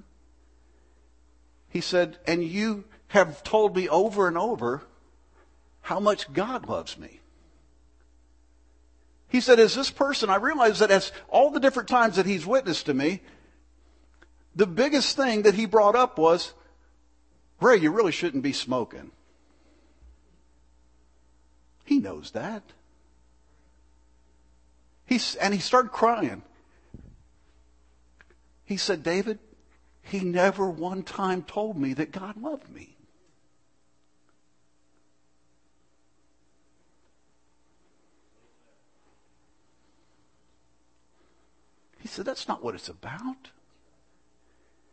[1.69, 4.83] He said, and you have told me over and over
[5.83, 7.21] how much God loves me.
[9.29, 12.47] He said, as this person, I realized that as all the different times that he's
[12.47, 13.23] witnessed to me,
[14.55, 16.55] the biggest thing that he brought up was,
[17.61, 19.11] Ray, you really shouldn't be smoking.
[21.85, 22.63] He knows that.
[25.05, 26.43] He's, and he started crying.
[28.65, 29.39] He said, David,
[30.03, 32.96] he never one time told me that God loved me.
[42.07, 43.51] He said, That's not what it's about.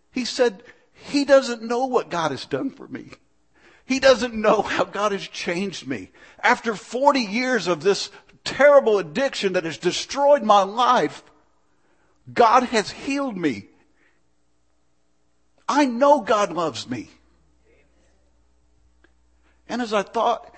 [0.10, 3.12] He said, He doesn't know what God has done for me.
[3.86, 6.10] He doesn't know how God has changed me.
[6.42, 8.10] After 40 years of this
[8.44, 11.22] terrible addiction that has destroyed my life,
[12.34, 13.68] God has healed me.
[15.70, 17.12] I know God loves me.
[19.70, 20.52] And as I thought,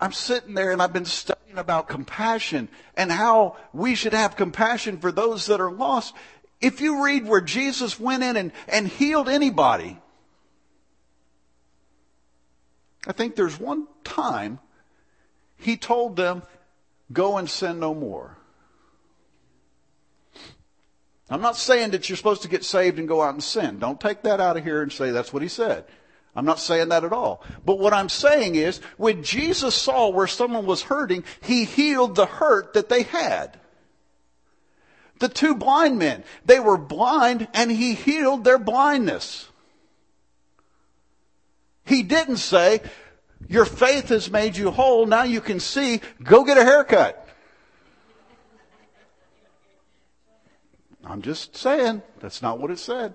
[0.00, 4.98] I'm sitting there and I've been studying about compassion and how we should have compassion
[4.98, 6.14] for those that are lost.
[6.60, 9.98] If you read where Jesus went in and, and healed anybody,
[13.06, 14.58] I think there's one time
[15.56, 16.42] he told them,
[17.12, 18.38] go and sin no more.
[21.30, 23.78] I'm not saying that you're supposed to get saved and go out and sin.
[23.78, 25.84] Don't take that out of here and say that's what he said.
[26.36, 27.42] I'm not saying that at all.
[27.64, 32.26] But what I'm saying is, when Jesus saw where someone was hurting, he healed the
[32.26, 33.58] hurt that they had.
[35.20, 39.48] The two blind men, they were blind and he healed their blindness.
[41.84, 42.80] He didn't say,
[43.48, 47.20] your faith has made you whole, now you can see, go get a haircut.
[51.04, 53.14] I'm just saying, that's not what it said.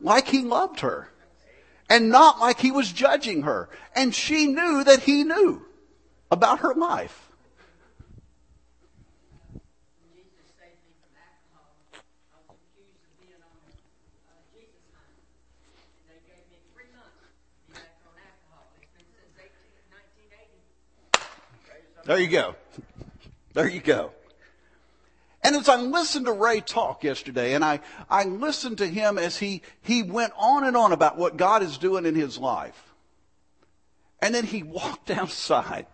[0.00, 1.10] like he loved her
[1.90, 3.68] and not like he was judging her.
[3.94, 5.62] And she knew that he knew
[6.30, 7.24] about her life.
[22.04, 22.54] There you go.
[23.52, 24.12] There you go.
[25.48, 27.80] And as I listened to Ray talk yesterday, and I,
[28.10, 31.78] I listened to him as he, he went on and on about what God is
[31.78, 32.92] doing in his life.
[34.20, 35.86] And then he walked outside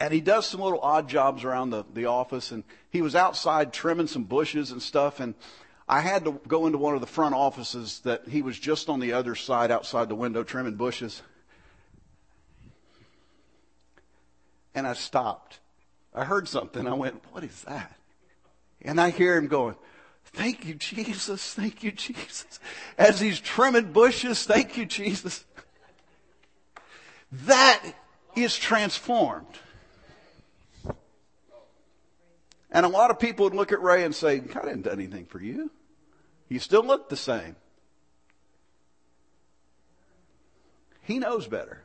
[0.00, 3.74] and he does some little odd jobs around the, the office and he was outside
[3.74, 5.34] trimming some bushes and stuff and
[5.86, 9.00] I had to go into one of the front offices that he was just on
[9.00, 11.20] the other side outside the window trimming bushes.
[14.74, 15.58] And I stopped.
[16.14, 16.86] I heard something.
[16.86, 17.98] I went, what is that?
[18.84, 19.76] And I hear him going,
[20.24, 21.54] Thank you, Jesus.
[21.54, 22.58] Thank you, Jesus.
[22.96, 25.44] As he's trimming bushes, thank you, Jesus.
[27.30, 27.82] That
[28.34, 29.58] is transformed.
[32.70, 35.26] And a lot of people would look at Ray and say, God didn't do anything
[35.26, 35.70] for you.
[36.48, 37.56] You still look the same.
[41.02, 41.84] He knows better.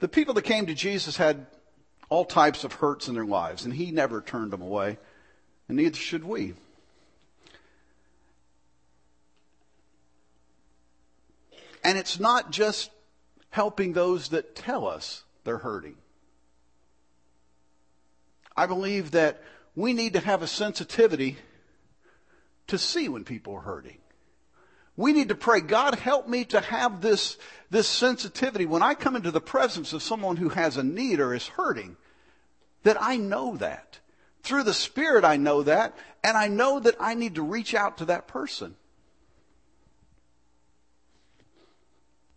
[0.00, 1.46] The people that came to Jesus had
[2.08, 4.98] all types of hurts in their lives, and he never turned them away,
[5.68, 6.54] and neither should we.
[11.84, 12.90] And it's not just
[13.50, 15.96] helping those that tell us they're hurting.
[18.56, 19.42] I believe that
[19.74, 21.36] we need to have a sensitivity
[22.66, 23.98] to see when people are hurting.
[24.98, 27.38] We need to pray, God, help me to have this,
[27.70, 31.32] this sensitivity when I come into the presence of someone who has a need or
[31.32, 31.96] is hurting,
[32.82, 34.00] that I know that.
[34.42, 37.98] Through the Spirit, I know that, and I know that I need to reach out
[37.98, 38.74] to that person.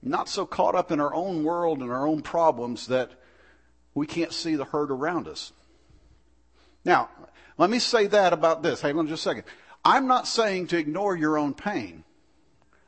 [0.03, 3.09] Not so caught up in our own world and our own problems that
[3.95, 5.51] we can't see the hurt around us.
[6.85, 7.09] Now,
[7.57, 8.81] let me say that about this.
[8.81, 9.43] Hang on just a second.
[9.83, 12.03] I'm not saying to ignore your own pain.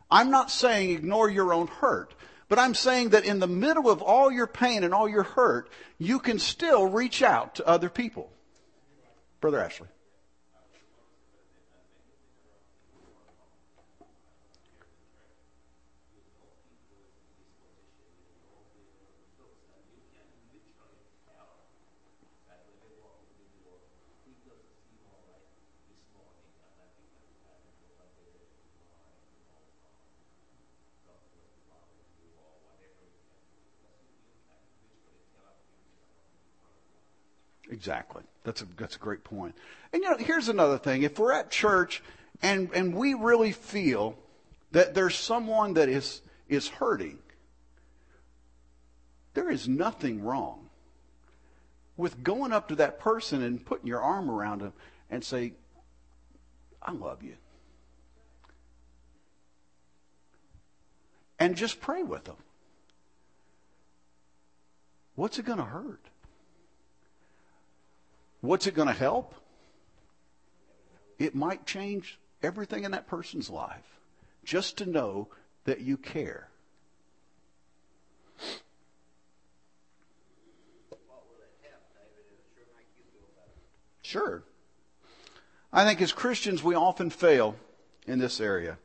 [0.09, 2.13] I'm not saying ignore your own hurt,
[2.49, 5.69] but I'm saying that in the middle of all your pain and all your hurt,
[5.97, 8.31] you can still reach out to other people.
[9.41, 9.87] Brother Ashley.
[37.73, 38.21] Exactly.
[38.43, 39.55] That's a, that's a great point.
[39.91, 41.01] And you know, here's another thing.
[41.01, 42.03] If we're at church
[42.43, 44.15] and, and we really feel
[44.71, 47.17] that there's someone that is, is hurting,
[49.33, 50.69] there is nothing wrong
[51.97, 54.73] with going up to that person and putting your arm around them
[55.09, 55.53] and say,
[56.79, 57.35] I love you.
[61.39, 62.37] And just pray with them.
[65.15, 66.12] What's it going to hurt?
[68.43, 69.35] What's it going to help?
[71.17, 74.01] It might change everything in that person's life
[74.43, 75.29] just to know
[75.63, 76.49] that you care.
[84.01, 84.43] Sure.
[85.71, 87.55] I think as Christians, we often fail
[88.05, 88.77] in this area.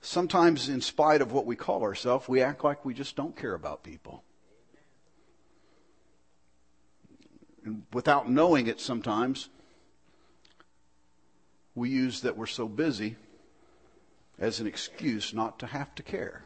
[0.00, 3.54] Sometimes, in spite of what we call ourselves, we act like we just don't care
[3.54, 4.22] about people.
[7.55, 7.55] And
[7.92, 9.48] without knowing it sometimes,
[11.74, 13.16] we use that we're so busy
[14.38, 16.44] as an excuse not to have to care.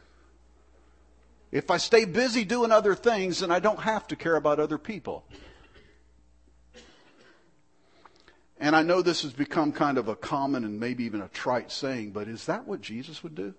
[1.51, 4.77] If I stay busy doing other things, then I don't have to care about other
[4.77, 5.25] people.
[8.59, 11.71] And I know this has become kind of a common and maybe even a trite
[11.71, 13.53] saying, but is that what Jesus would do?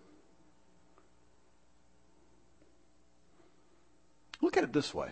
[4.40, 5.10] Look at it this way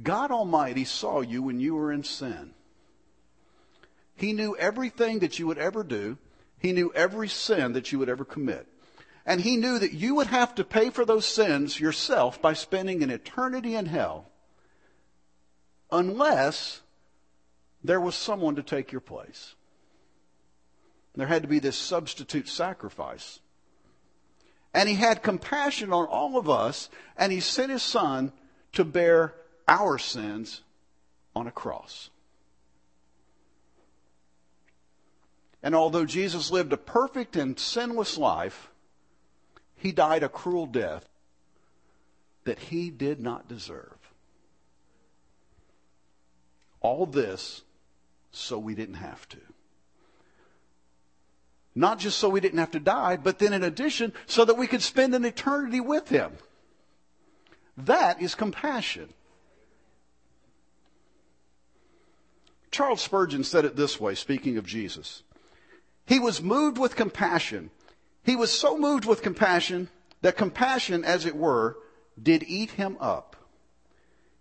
[0.00, 2.54] God Almighty saw you when you were in sin.
[4.14, 6.16] He knew everything that you would ever do.
[6.58, 8.66] He knew every sin that you would ever commit.
[9.26, 13.02] And he knew that you would have to pay for those sins yourself by spending
[13.02, 14.30] an eternity in hell
[15.90, 16.80] unless
[17.84, 19.54] there was someone to take your place.
[21.14, 23.40] There had to be this substitute sacrifice.
[24.72, 28.32] And he had compassion on all of us, and he sent his son
[28.72, 29.34] to bear
[29.68, 30.62] our sins
[31.34, 32.10] on a cross.
[35.62, 38.70] And although Jesus lived a perfect and sinless life,
[39.76, 41.08] he died a cruel death
[42.44, 43.96] that he did not deserve.
[46.80, 47.62] All this
[48.32, 49.38] so we didn't have to.
[51.74, 54.66] Not just so we didn't have to die, but then in addition, so that we
[54.66, 56.32] could spend an eternity with Him.
[57.78, 59.08] That is compassion.
[62.72, 65.22] Charles Spurgeon said it this way, speaking of Jesus.
[66.06, 67.70] He was moved with compassion.
[68.24, 69.88] He was so moved with compassion
[70.22, 71.76] that compassion, as it were,
[72.20, 73.36] did eat him up.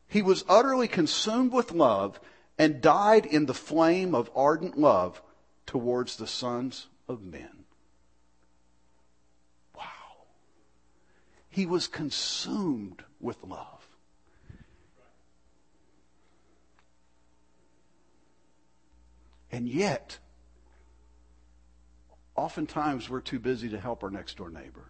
[0.07, 2.19] He was utterly consumed with love
[2.57, 5.21] and died in the flame of ardent love
[5.65, 7.65] towards the sons of men.
[9.75, 9.83] Wow.
[11.49, 13.80] He was consumed with love.
[19.51, 20.17] And yet,
[22.35, 24.85] oftentimes we're too busy to help our next door neighbor.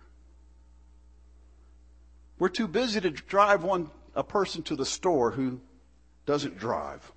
[2.38, 5.62] We're too busy to drive one, a person to the store who
[6.26, 7.12] doesn't drive.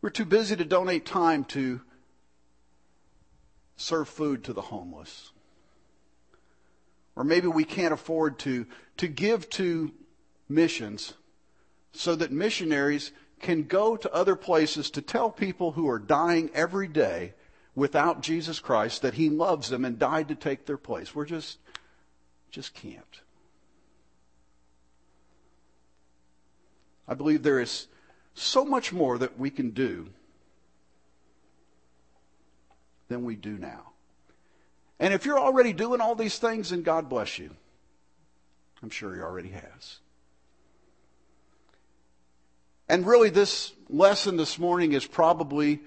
[0.00, 1.80] We're too busy to donate time to
[3.76, 5.32] serve food to the homeless.
[7.16, 8.66] Or maybe we can't afford to,
[8.98, 9.92] to give to
[10.48, 11.14] missions
[11.92, 13.12] so that missionaries
[13.44, 17.34] can go to other places to tell people who are dying every day
[17.74, 21.14] without Jesus Christ that he loves them and died to take their place.
[21.14, 21.58] We're just,
[22.50, 23.20] just can't.
[27.06, 27.86] I believe there is
[28.32, 30.08] so much more that we can do
[33.08, 33.92] than we do now.
[34.98, 37.50] And if you're already doing all these things, then God bless you.
[38.82, 39.98] I'm sure He already has.
[42.88, 45.80] And really, this lesson this morning is probably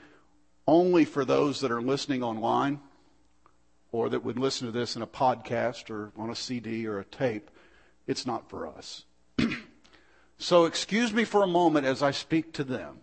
[0.68, 2.80] only for those that are listening online
[3.92, 7.06] or that would listen to this in a podcast or on a CD or a
[7.06, 7.50] tape.
[8.06, 9.06] It's not for us.
[10.38, 13.00] So excuse me for a moment as I speak to them.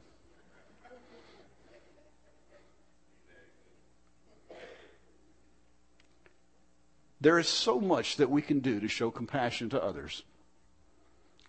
[7.20, 10.24] There is so much that we can do to show compassion to others.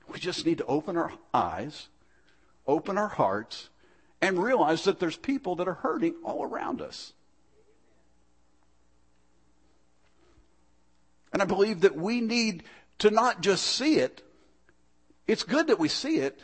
[0.07, 1.89] We just need to open our eyes,
[2.67, 3.69] open our hearts,
[4.21, 7.13] and realize that there's people that are hurting all around us.
[11.31, 12.63] And I believe that we need
[12.99, 14.23] to not just see it,
[15.27, 16.43] it's good that we see it.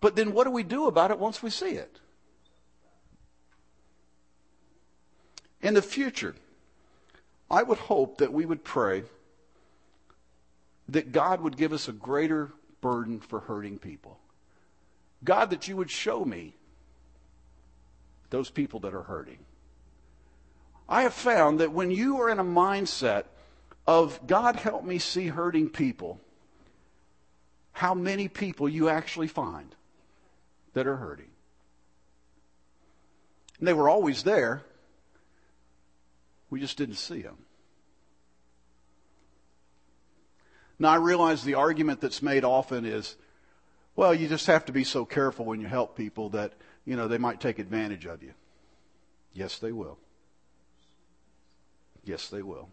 [0.00, 2.00] But then what do we do about it once we see it?
[5.60, 6.34] In the future,
[7.48, 9.04] I would hope that we would pray
[10.88, 12.50] that God would give us a greater
[12.82, 14.18] burden for hurting people.
[15.24, 16.54] God, that you would show me
[18.28, 19.38] those people that are hurting.
[20.86, 23.24] I have found that when you are in a mindset
[23.86, 26.20] of God help me see hurting people,
[27.72, 29.74] how many people you actually find
[30.74, 31.30] that are hurting.
[33.58, 34.62] And they were always there.
[36.50, 37.38] We just didn't see them.
[40.82, 43.14] Now, I realize the argument that's made often is,
[43.94, 46.54] well, you just have to be so careful when you help people that,
[46.84, 48.32] you know, they might take advantage of you.
[49.32, 49.96] Yes, they will.
[52.02, 52.68] Yes, they will.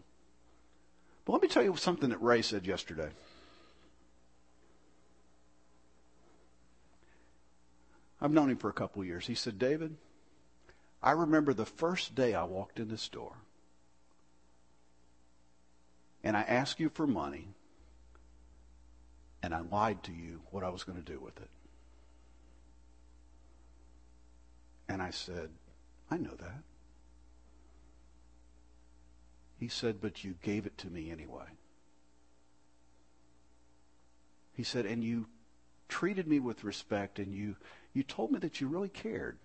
[1.24, 3.10] But let me tell you something that Ray said yesterday.
[8.20, 9.28] I've known him for a couple of years.
[9.28, 9.94] He said, David,
[11.00, 13.36] I remember the first day I walked in this door
[16.24, 17.54] and I asked you for money
[19.42, 21.50] and I lied to you what I was going to do with it.
[24.88, 25.50] And I said,
[26.10, 26.62] I know that.
[29.58, 31.44] He said, but you gave it to me anyway.
[34.54, 35.26] He said, and you
[35.88, 37.56] treated me with respect and you,
[37.92, 39.38] you told me that you really cared.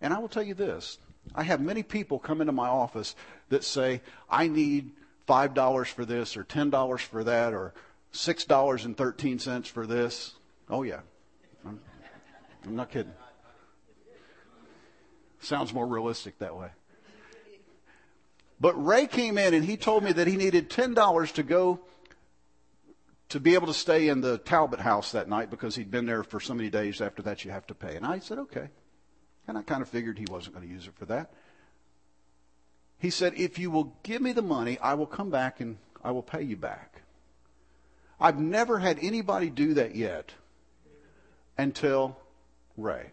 [0.00, 0.98] And I will tell you this.
[1.34, 3.16] I have many people come into my office
[3.48, 4.00] that say,
[4.30, 4.92] I need
[5.26, 7.74] $5 for this or $10 for that or
[8.12, 10.34] $6.13 for this.
[10.68, 11.00] Oh, yeah.
[11.64, 11.80] I'm,
[12.64, 13.12] I'm not kidding.
[15.40, 16.68] Sounds more realistic that way.
[18.58, 21.80] But Ray came in and he told me that he needed $10 to go
[23.28, 26.22] to be able to stay in the Talbot house that night because he'd been there
[26.22, 27.00] for so many days.
[27.00, 27.96] After that, you have to pay.
[27.96, 28.68] And I said, okay.
[29.48, 31.32] And I kind of figured he wasn't going to use it for that.
[32.98, 36.10] He said, if you will give me the money, I will come back and I
[36.12, 37.02] will pay you back.
[38.18, 40.32] I've never had anybody do that yet
[41.58, 42.16] until
[42.76, 43.10] Ray.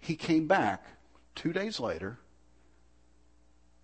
[0.00, 0.84] He came back
[1.34, 2.18] two days later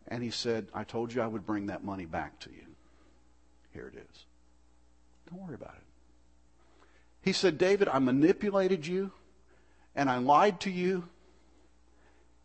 [0.08, 2.66] and he said, I told you I would bring that money back to you.
[3.72, 4.24] Here it is.
[5.30, 5.84] Don't worry about it.
[7.22, 9.12] He said, David, I manipulated you
[9.94, 11.08] and I lied to you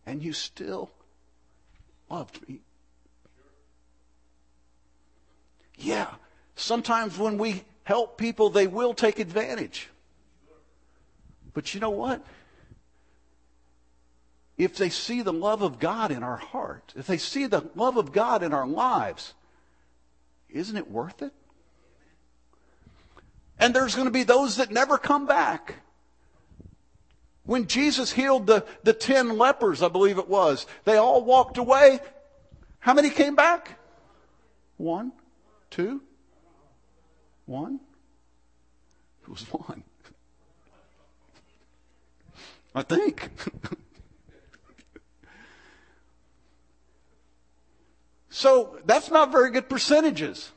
[0.09, 0.89] and you still
[2.09, 2.61] loved me.
[5.77, 6.07] Yeah,
[6.55, 9.87] sometimes when we help people, they will take advantage.
[11.53, 12.25] But you know what?
[14.57, 17.95] If they see the love of God in our heart, if they see the love
[17.95, 19.35] of God in our lives,
[20.49, 21.33] isn't it worth it?
[23.59, 25.75] And there's going to be those that never come back.
[27.49, 31.99] When Jesus healed the, the ten lepers, I believe it was, they all walked away.
[32.77, 33.79] How many came back?
[34.77, 35.13] One,
[35.71, 35.99] two,
[37.47, 37.79] one.
[39.23, 39.83] It was one.
[42.75, 43.29] I think.
[48.31, 50.51] So that's not very good percentages.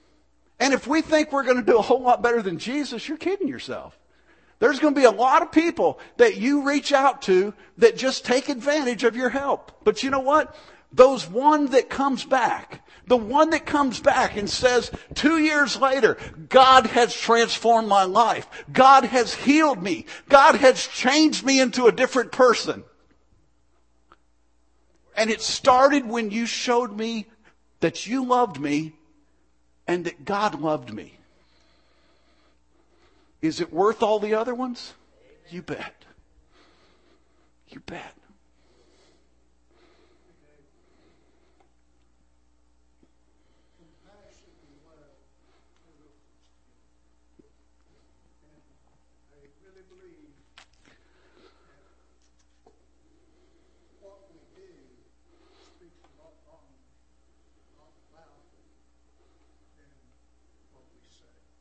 [0.60, 3.18] And if we think we're going to do a whole lot better than Jesus, you're
[3.18, 3.98] kidding yourself.
[4.62, 8.24] There's going to be a lot of people that you reach out to that just
[8.24, 9.72] take advantage of your help.
[9.82, 10.54] But you know what?
[10.92, 16.16] Those one that comes back, the one that comes back and says, two years later,
[16.48, 18.46] God has transformed my life.
[18.72, 20.06] God has healed me.
[20.28, 22.84] God has changed me into a different person.
[25.16, 27.26] And it started when you showed me
[27.80, 28.94] that you loved me
[29.88, 31.18] and that God loved me.
[33.42, 34.94] Is it worth all the other ones?
[35.50, 36.04] You bet.
[37.68, 38.14] You bet.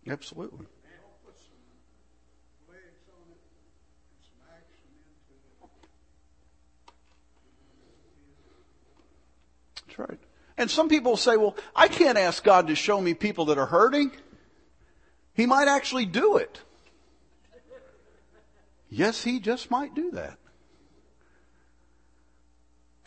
[0.07, 0.65] Absolutely.
[10.61, 13.65] And some people say, well, I can't ask God to show me people that are
[13.65, 14.11] hurting.
[15.33, 16.61] He might actually do it.
[18.87, 20.37] Yes, he just might do that.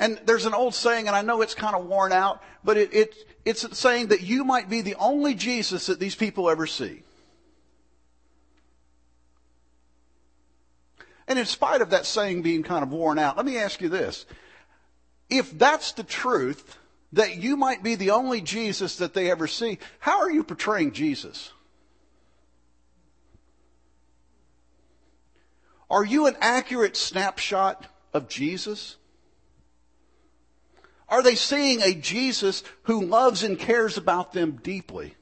[0.00, 2.92] And there's an old saying, and I know it's kind of worn out, but it,
[2.92, 7.04] it, it's saying that you might be the only Jesus that these people ever see.
[11.28, 13.88] And in spite of that saying being kind of worn out, let me ask you
[13.88, 14.26] this.
[15.30, 16.78] If that's the truth,
[17.14, 20.92] that you might be the only Jesus that they ever see, how are you portraying
[20.92, 21.52] Jesus?
[25.88, 28.96] Are you an accurate snapshot of Jesus?
[31.08, 35.14] Are they seeing a Jesus who loves and cares about them deeply?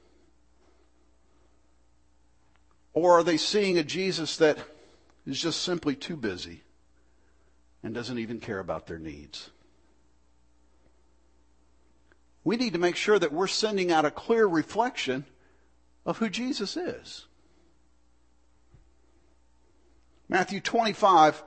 [2.95, 4.57] Or are they seeing a Jesus that
[5.27, 6.63] is just simply too busy
[7.83, 9.51] and doesn't even care about their needs?
[12.45, 15.25] We need to make sure that we're sending out a clear reflection
[16.05, 17.27] of who Jesus is.
[20.29, 21.43] Matthew 25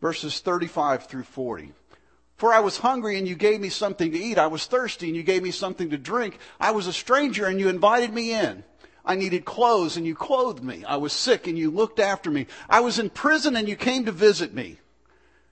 [0.00, 1.72] verses 35 through 40.
[2.36, 4.36] For I was hungry and you gave me something to eat.
[4.36, 6.38] I was thirsty and you gave me something to drink.
[6.60, 8.64] I was a stranger and you invited me in.
[9.04, 10.84] I needed clothes and you clothed me.
[10.84, 12.46] I was sick and you looked after me.
[12.68, 14.78] I was in prison and you came to visit me.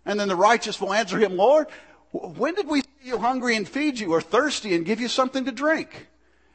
[0.04, 1.68] And then the righteous will answer him, Lord,
[2.12, 5.44] when did we see you hungry and feed you or thirsty and give you something
[5.46, 6.08] to drink?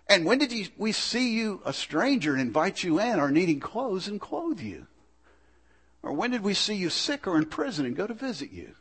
[0.08, 4.08] And when did we see you a stranger and invite you in or needing clothes
[4.08, 4.88] and clothe you?
[6.02, 8.74] Or when did we see you sick or in prison and go to visit you?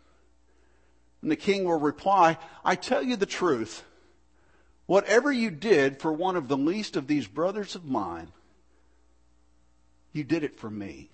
[1.22, 3.82] And the king will reply, I tell you the truth.
[4.84, 8.28] Whatever you did for one of the least of these brothers of mine,
[10.12, 11.10] you did it for me.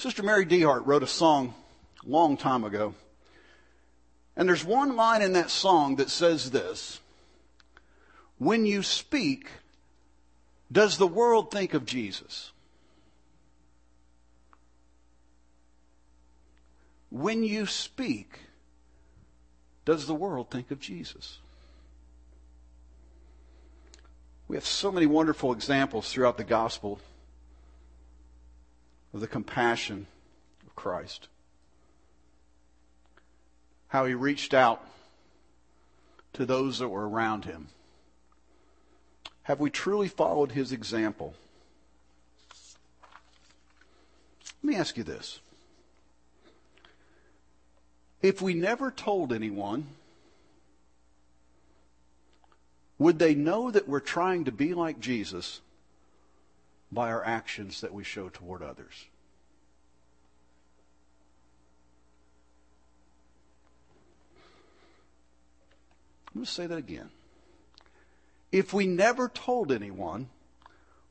[0.00, 1.52] Sister Mary Dehart wrote a song
[2.06, 2.94] a long time ago.
[4.34, 7.00] And there's one line in that song that says this
[8.38, 9.48] When you speak,
[10.72, 12.50] does the world think of Jesus?
[17.10, 18.38] When you speak,
[19.84, 21.40] does the world think of Jesus?
[24.48, 27.00] We have so many wonderful examples throughout the gospel
[29.12, 30.06] of the compassion
[30.66, 31.28] of Christ.
[33.88, 34.84] How he reached out
[36.34, 37.68] to those that were around him.
[39.42, 41.34] Have we truly followed his example?
[44.62, 45.40] Let me ask you this.
[48.22, 49.86] If we never told anyone,
[52.98, 55.60] would they know that we're trying to be like Jesus
[56.92, 59.06] by our actions that we show toward others?
[66.28, 67.10] I'm going to say that again.
[68.52, 70.28] If we never told anyone,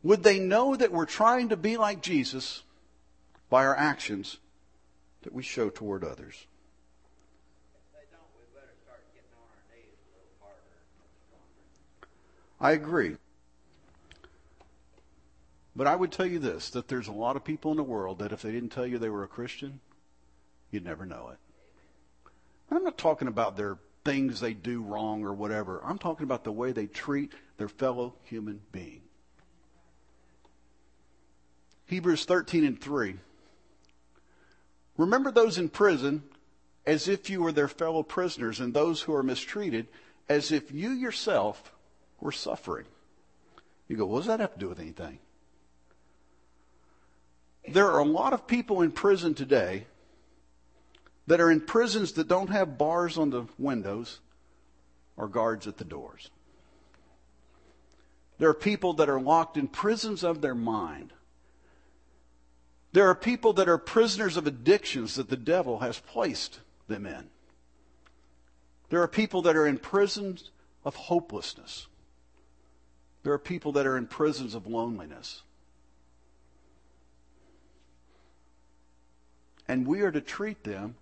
[0.01, 2.63] would they know that we're trying to be like Jesus
[3.49, 4.37] by our actions
[5.23, 6.45] that we show toward others?
[12.61, 13.15] I agree.
[15.75, 18.19] But I would tell you this that there's a lot of people in the world
[18.19, 19.79] that if they didn't tell you they were a Christian,
[20.71, 21.37] you'd never know it.
[22.71, 25.81] I'm not talking about their things they do wrong or whatever.
[25.83, 29.01] I'm talking about the way they treat their fellow human being.
[31.85, 33.15] Hebrews 13 and 3.
[34.97, 36.23] Remember those in prison
[36.85, 39.87] as if you were their fellow prisoners, and those who are mistreated
[40.27, 41.73] as if you yourself
[42.19, 42.85] were suffering.
[43.87, 45.19] You go, what does that have to do with anything?
[47.71, 49.85] There are a lot of people in prison today
[51.27, 54.19] that are in prisons that don't have bars on the windows
[55.15, 56.31] or guards at the doors.
[58.39, 61.13] There are people that are locked in prisons of their mind.
[62.93, 67.29] There are people that are prisoners of addictions that the devil has placed them in.
[68.89, 70.49] There are people that are in prisons
[70.83, 71.85] of hopelessness.
[73.21, 75.43] There are people that are in prisons of loneliness.
[79.69, 80.95] And we are to treat them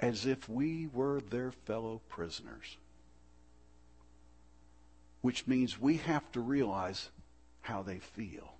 [0.00, 2.76] as if we were their fellow prisoners.
[5.20, 7.10] Which means we have to realize
[7.60, 8.54] how they feel.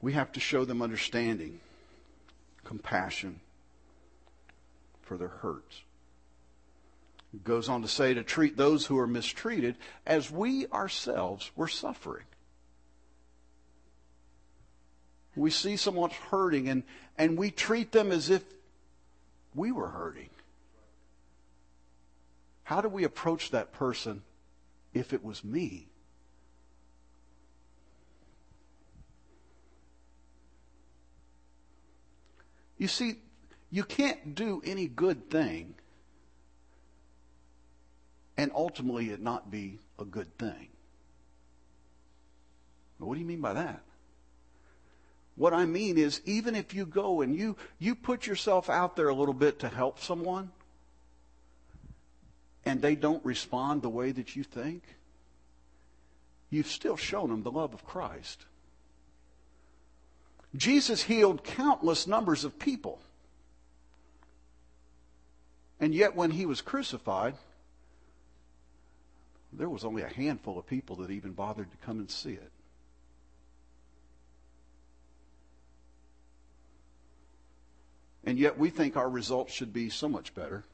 [0.00, 1.58] We have to show them understanding,
[2.62, 3.40] compassion
[5.02, 5.82] for their hurts.
[7.44, 9.76] Goes on to say to treat those who are mistreated
[10.06, 12.24] as we ourselves were suffering.
[15.36, 16.82] We see someone hurting and,
[17.18, 18.42] and we treat them as if
[19.54, 20.30] we were hurting.
[22.64, 24.22] How do we approach that person
[24.94, 25.88] if it was me?
[32.78, 33.16] You see,
[33.70, 35.74] you can't do any good thing
[38.38, 40.68] and ultimately it not be a good thing.
[42.98, 43.82] What do you mean by that?
[45.34, 49.08] What I mean is, even if you go and you, you put yourself out there
[49.08, 50.50] a little bit to help someone,
[52.64, 54.82] and they don't respond the way that you think,
[56.50, 58.46] you've still shown them the love of Christ.
[60.56, 63.00] Jesus healed countless numbers of people.
[65.78, 67.34] And yet, when he was crucified,
[69.58, 72.52] there was only a handful of people that even bothered to come and see it.
[78.24, 80.64] And yet, we think our results should be so much better.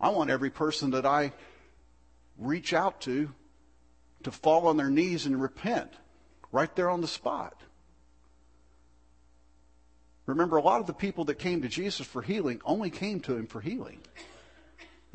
[0.00, 1.32] I want every person that I
[2.36, 3.30] reach out to
[4.24, 5.92] to fall on their knees and repent
[6.52, 7.60] right there on the spot.
[10.26, 13.36] Remember, a lot of the people that came to Jesus for healing only came to
[13.36, 14.00] him for healing.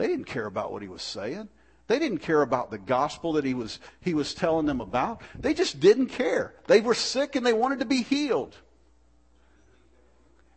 [0.01, 1.47] They didn't care about what he was saying.
[1.85, 5.21] They didn't care about the gospel that he was, he was telling them about.
[5.39, 6.55] They just didn't care.
[6.65, 8.57] They were sick and they wanted to be healed.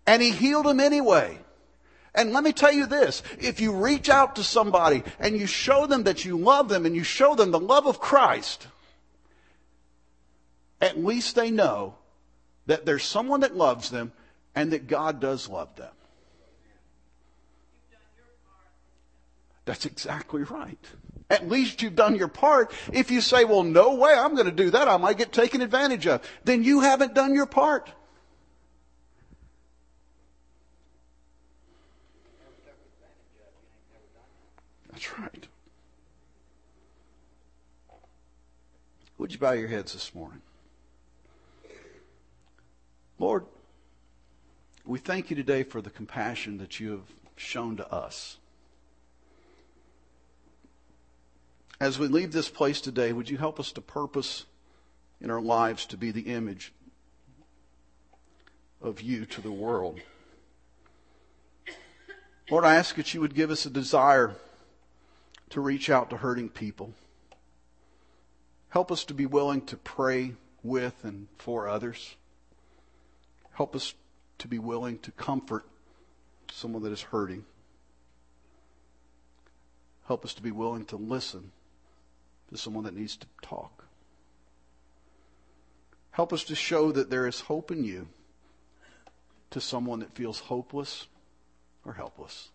[0.07, 1.39] And he healed them anyway.
[2.15, 5.87] And let me tell you this, if you reach out to somebody and you show
[5.87, 8.67] them that you love them and you show them the love of Christ,
[10.81, 11.97] at least they know
[12.65, 14.11] that there's someone that loves them
[14.55, 15.93] and that God does love them.
[19.65, 20.79] That's exactly right.
[21.31, 22.73] At least you've done your part.
[22.93, 25.63] If you say, well, no way, I'm going to do that, I might get taken
[25.63, 27.91] advantage of, then you haven't done your part.
[34.91, 35.49] That's right.
[39.19, 40.43] Would you bow your heads this morning?
[43.19, 43.47] Lord,
[44.85, 48.37] we thank you today for the compassion that you have shown to us.
[51.81, 54.45] As we leave this place today, would you help us to purpose
[55.21, 56.73] in our lives to be the image
[58.81, 59.99] of you to the world?
[62.51, 64.37] Lord, I ask that you would give us a desire
[65.51, 66.93] to reach out to hurting people.
[68.69, 72.15] Help us to be willing to pray with and for others.
[73.53, 73.95] Help us
[74.39, 75.65] to be willing to comfort
[76.53, 77.45] someone that is hurting.
[80.07, 81.51] Help us to be willing to listen
[82.55, 83.85] to someone that needs to talk.
[86.13, 88.07] Help us to show that there is hope in you
[89.51, 91.09] to someone that feels hopeless
[91.85, 92.51] or helpless.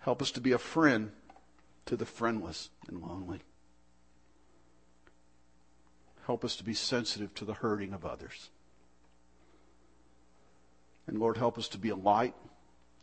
[0.00, 1.12] Help us to be a friend
[1.84, 3.40] to the friendless and lonely.
[6.24, 8.48] Help us to be sensitive to the hurting of others.
[11.06, 12.34] And Lord, help us to be a light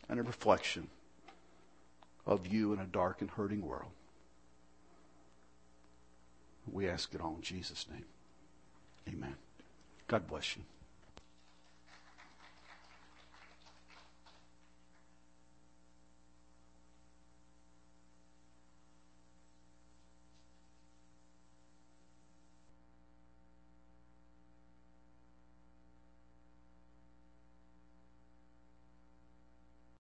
[0.10, 0.88] and a reflection
[2.26, 3.92] of you in a dark and hurting world.
[6.72, 8.06] We ask it all in Jesus' name.
[9.08, 9.36] Amen.
[10.08, 10.64] God bless you.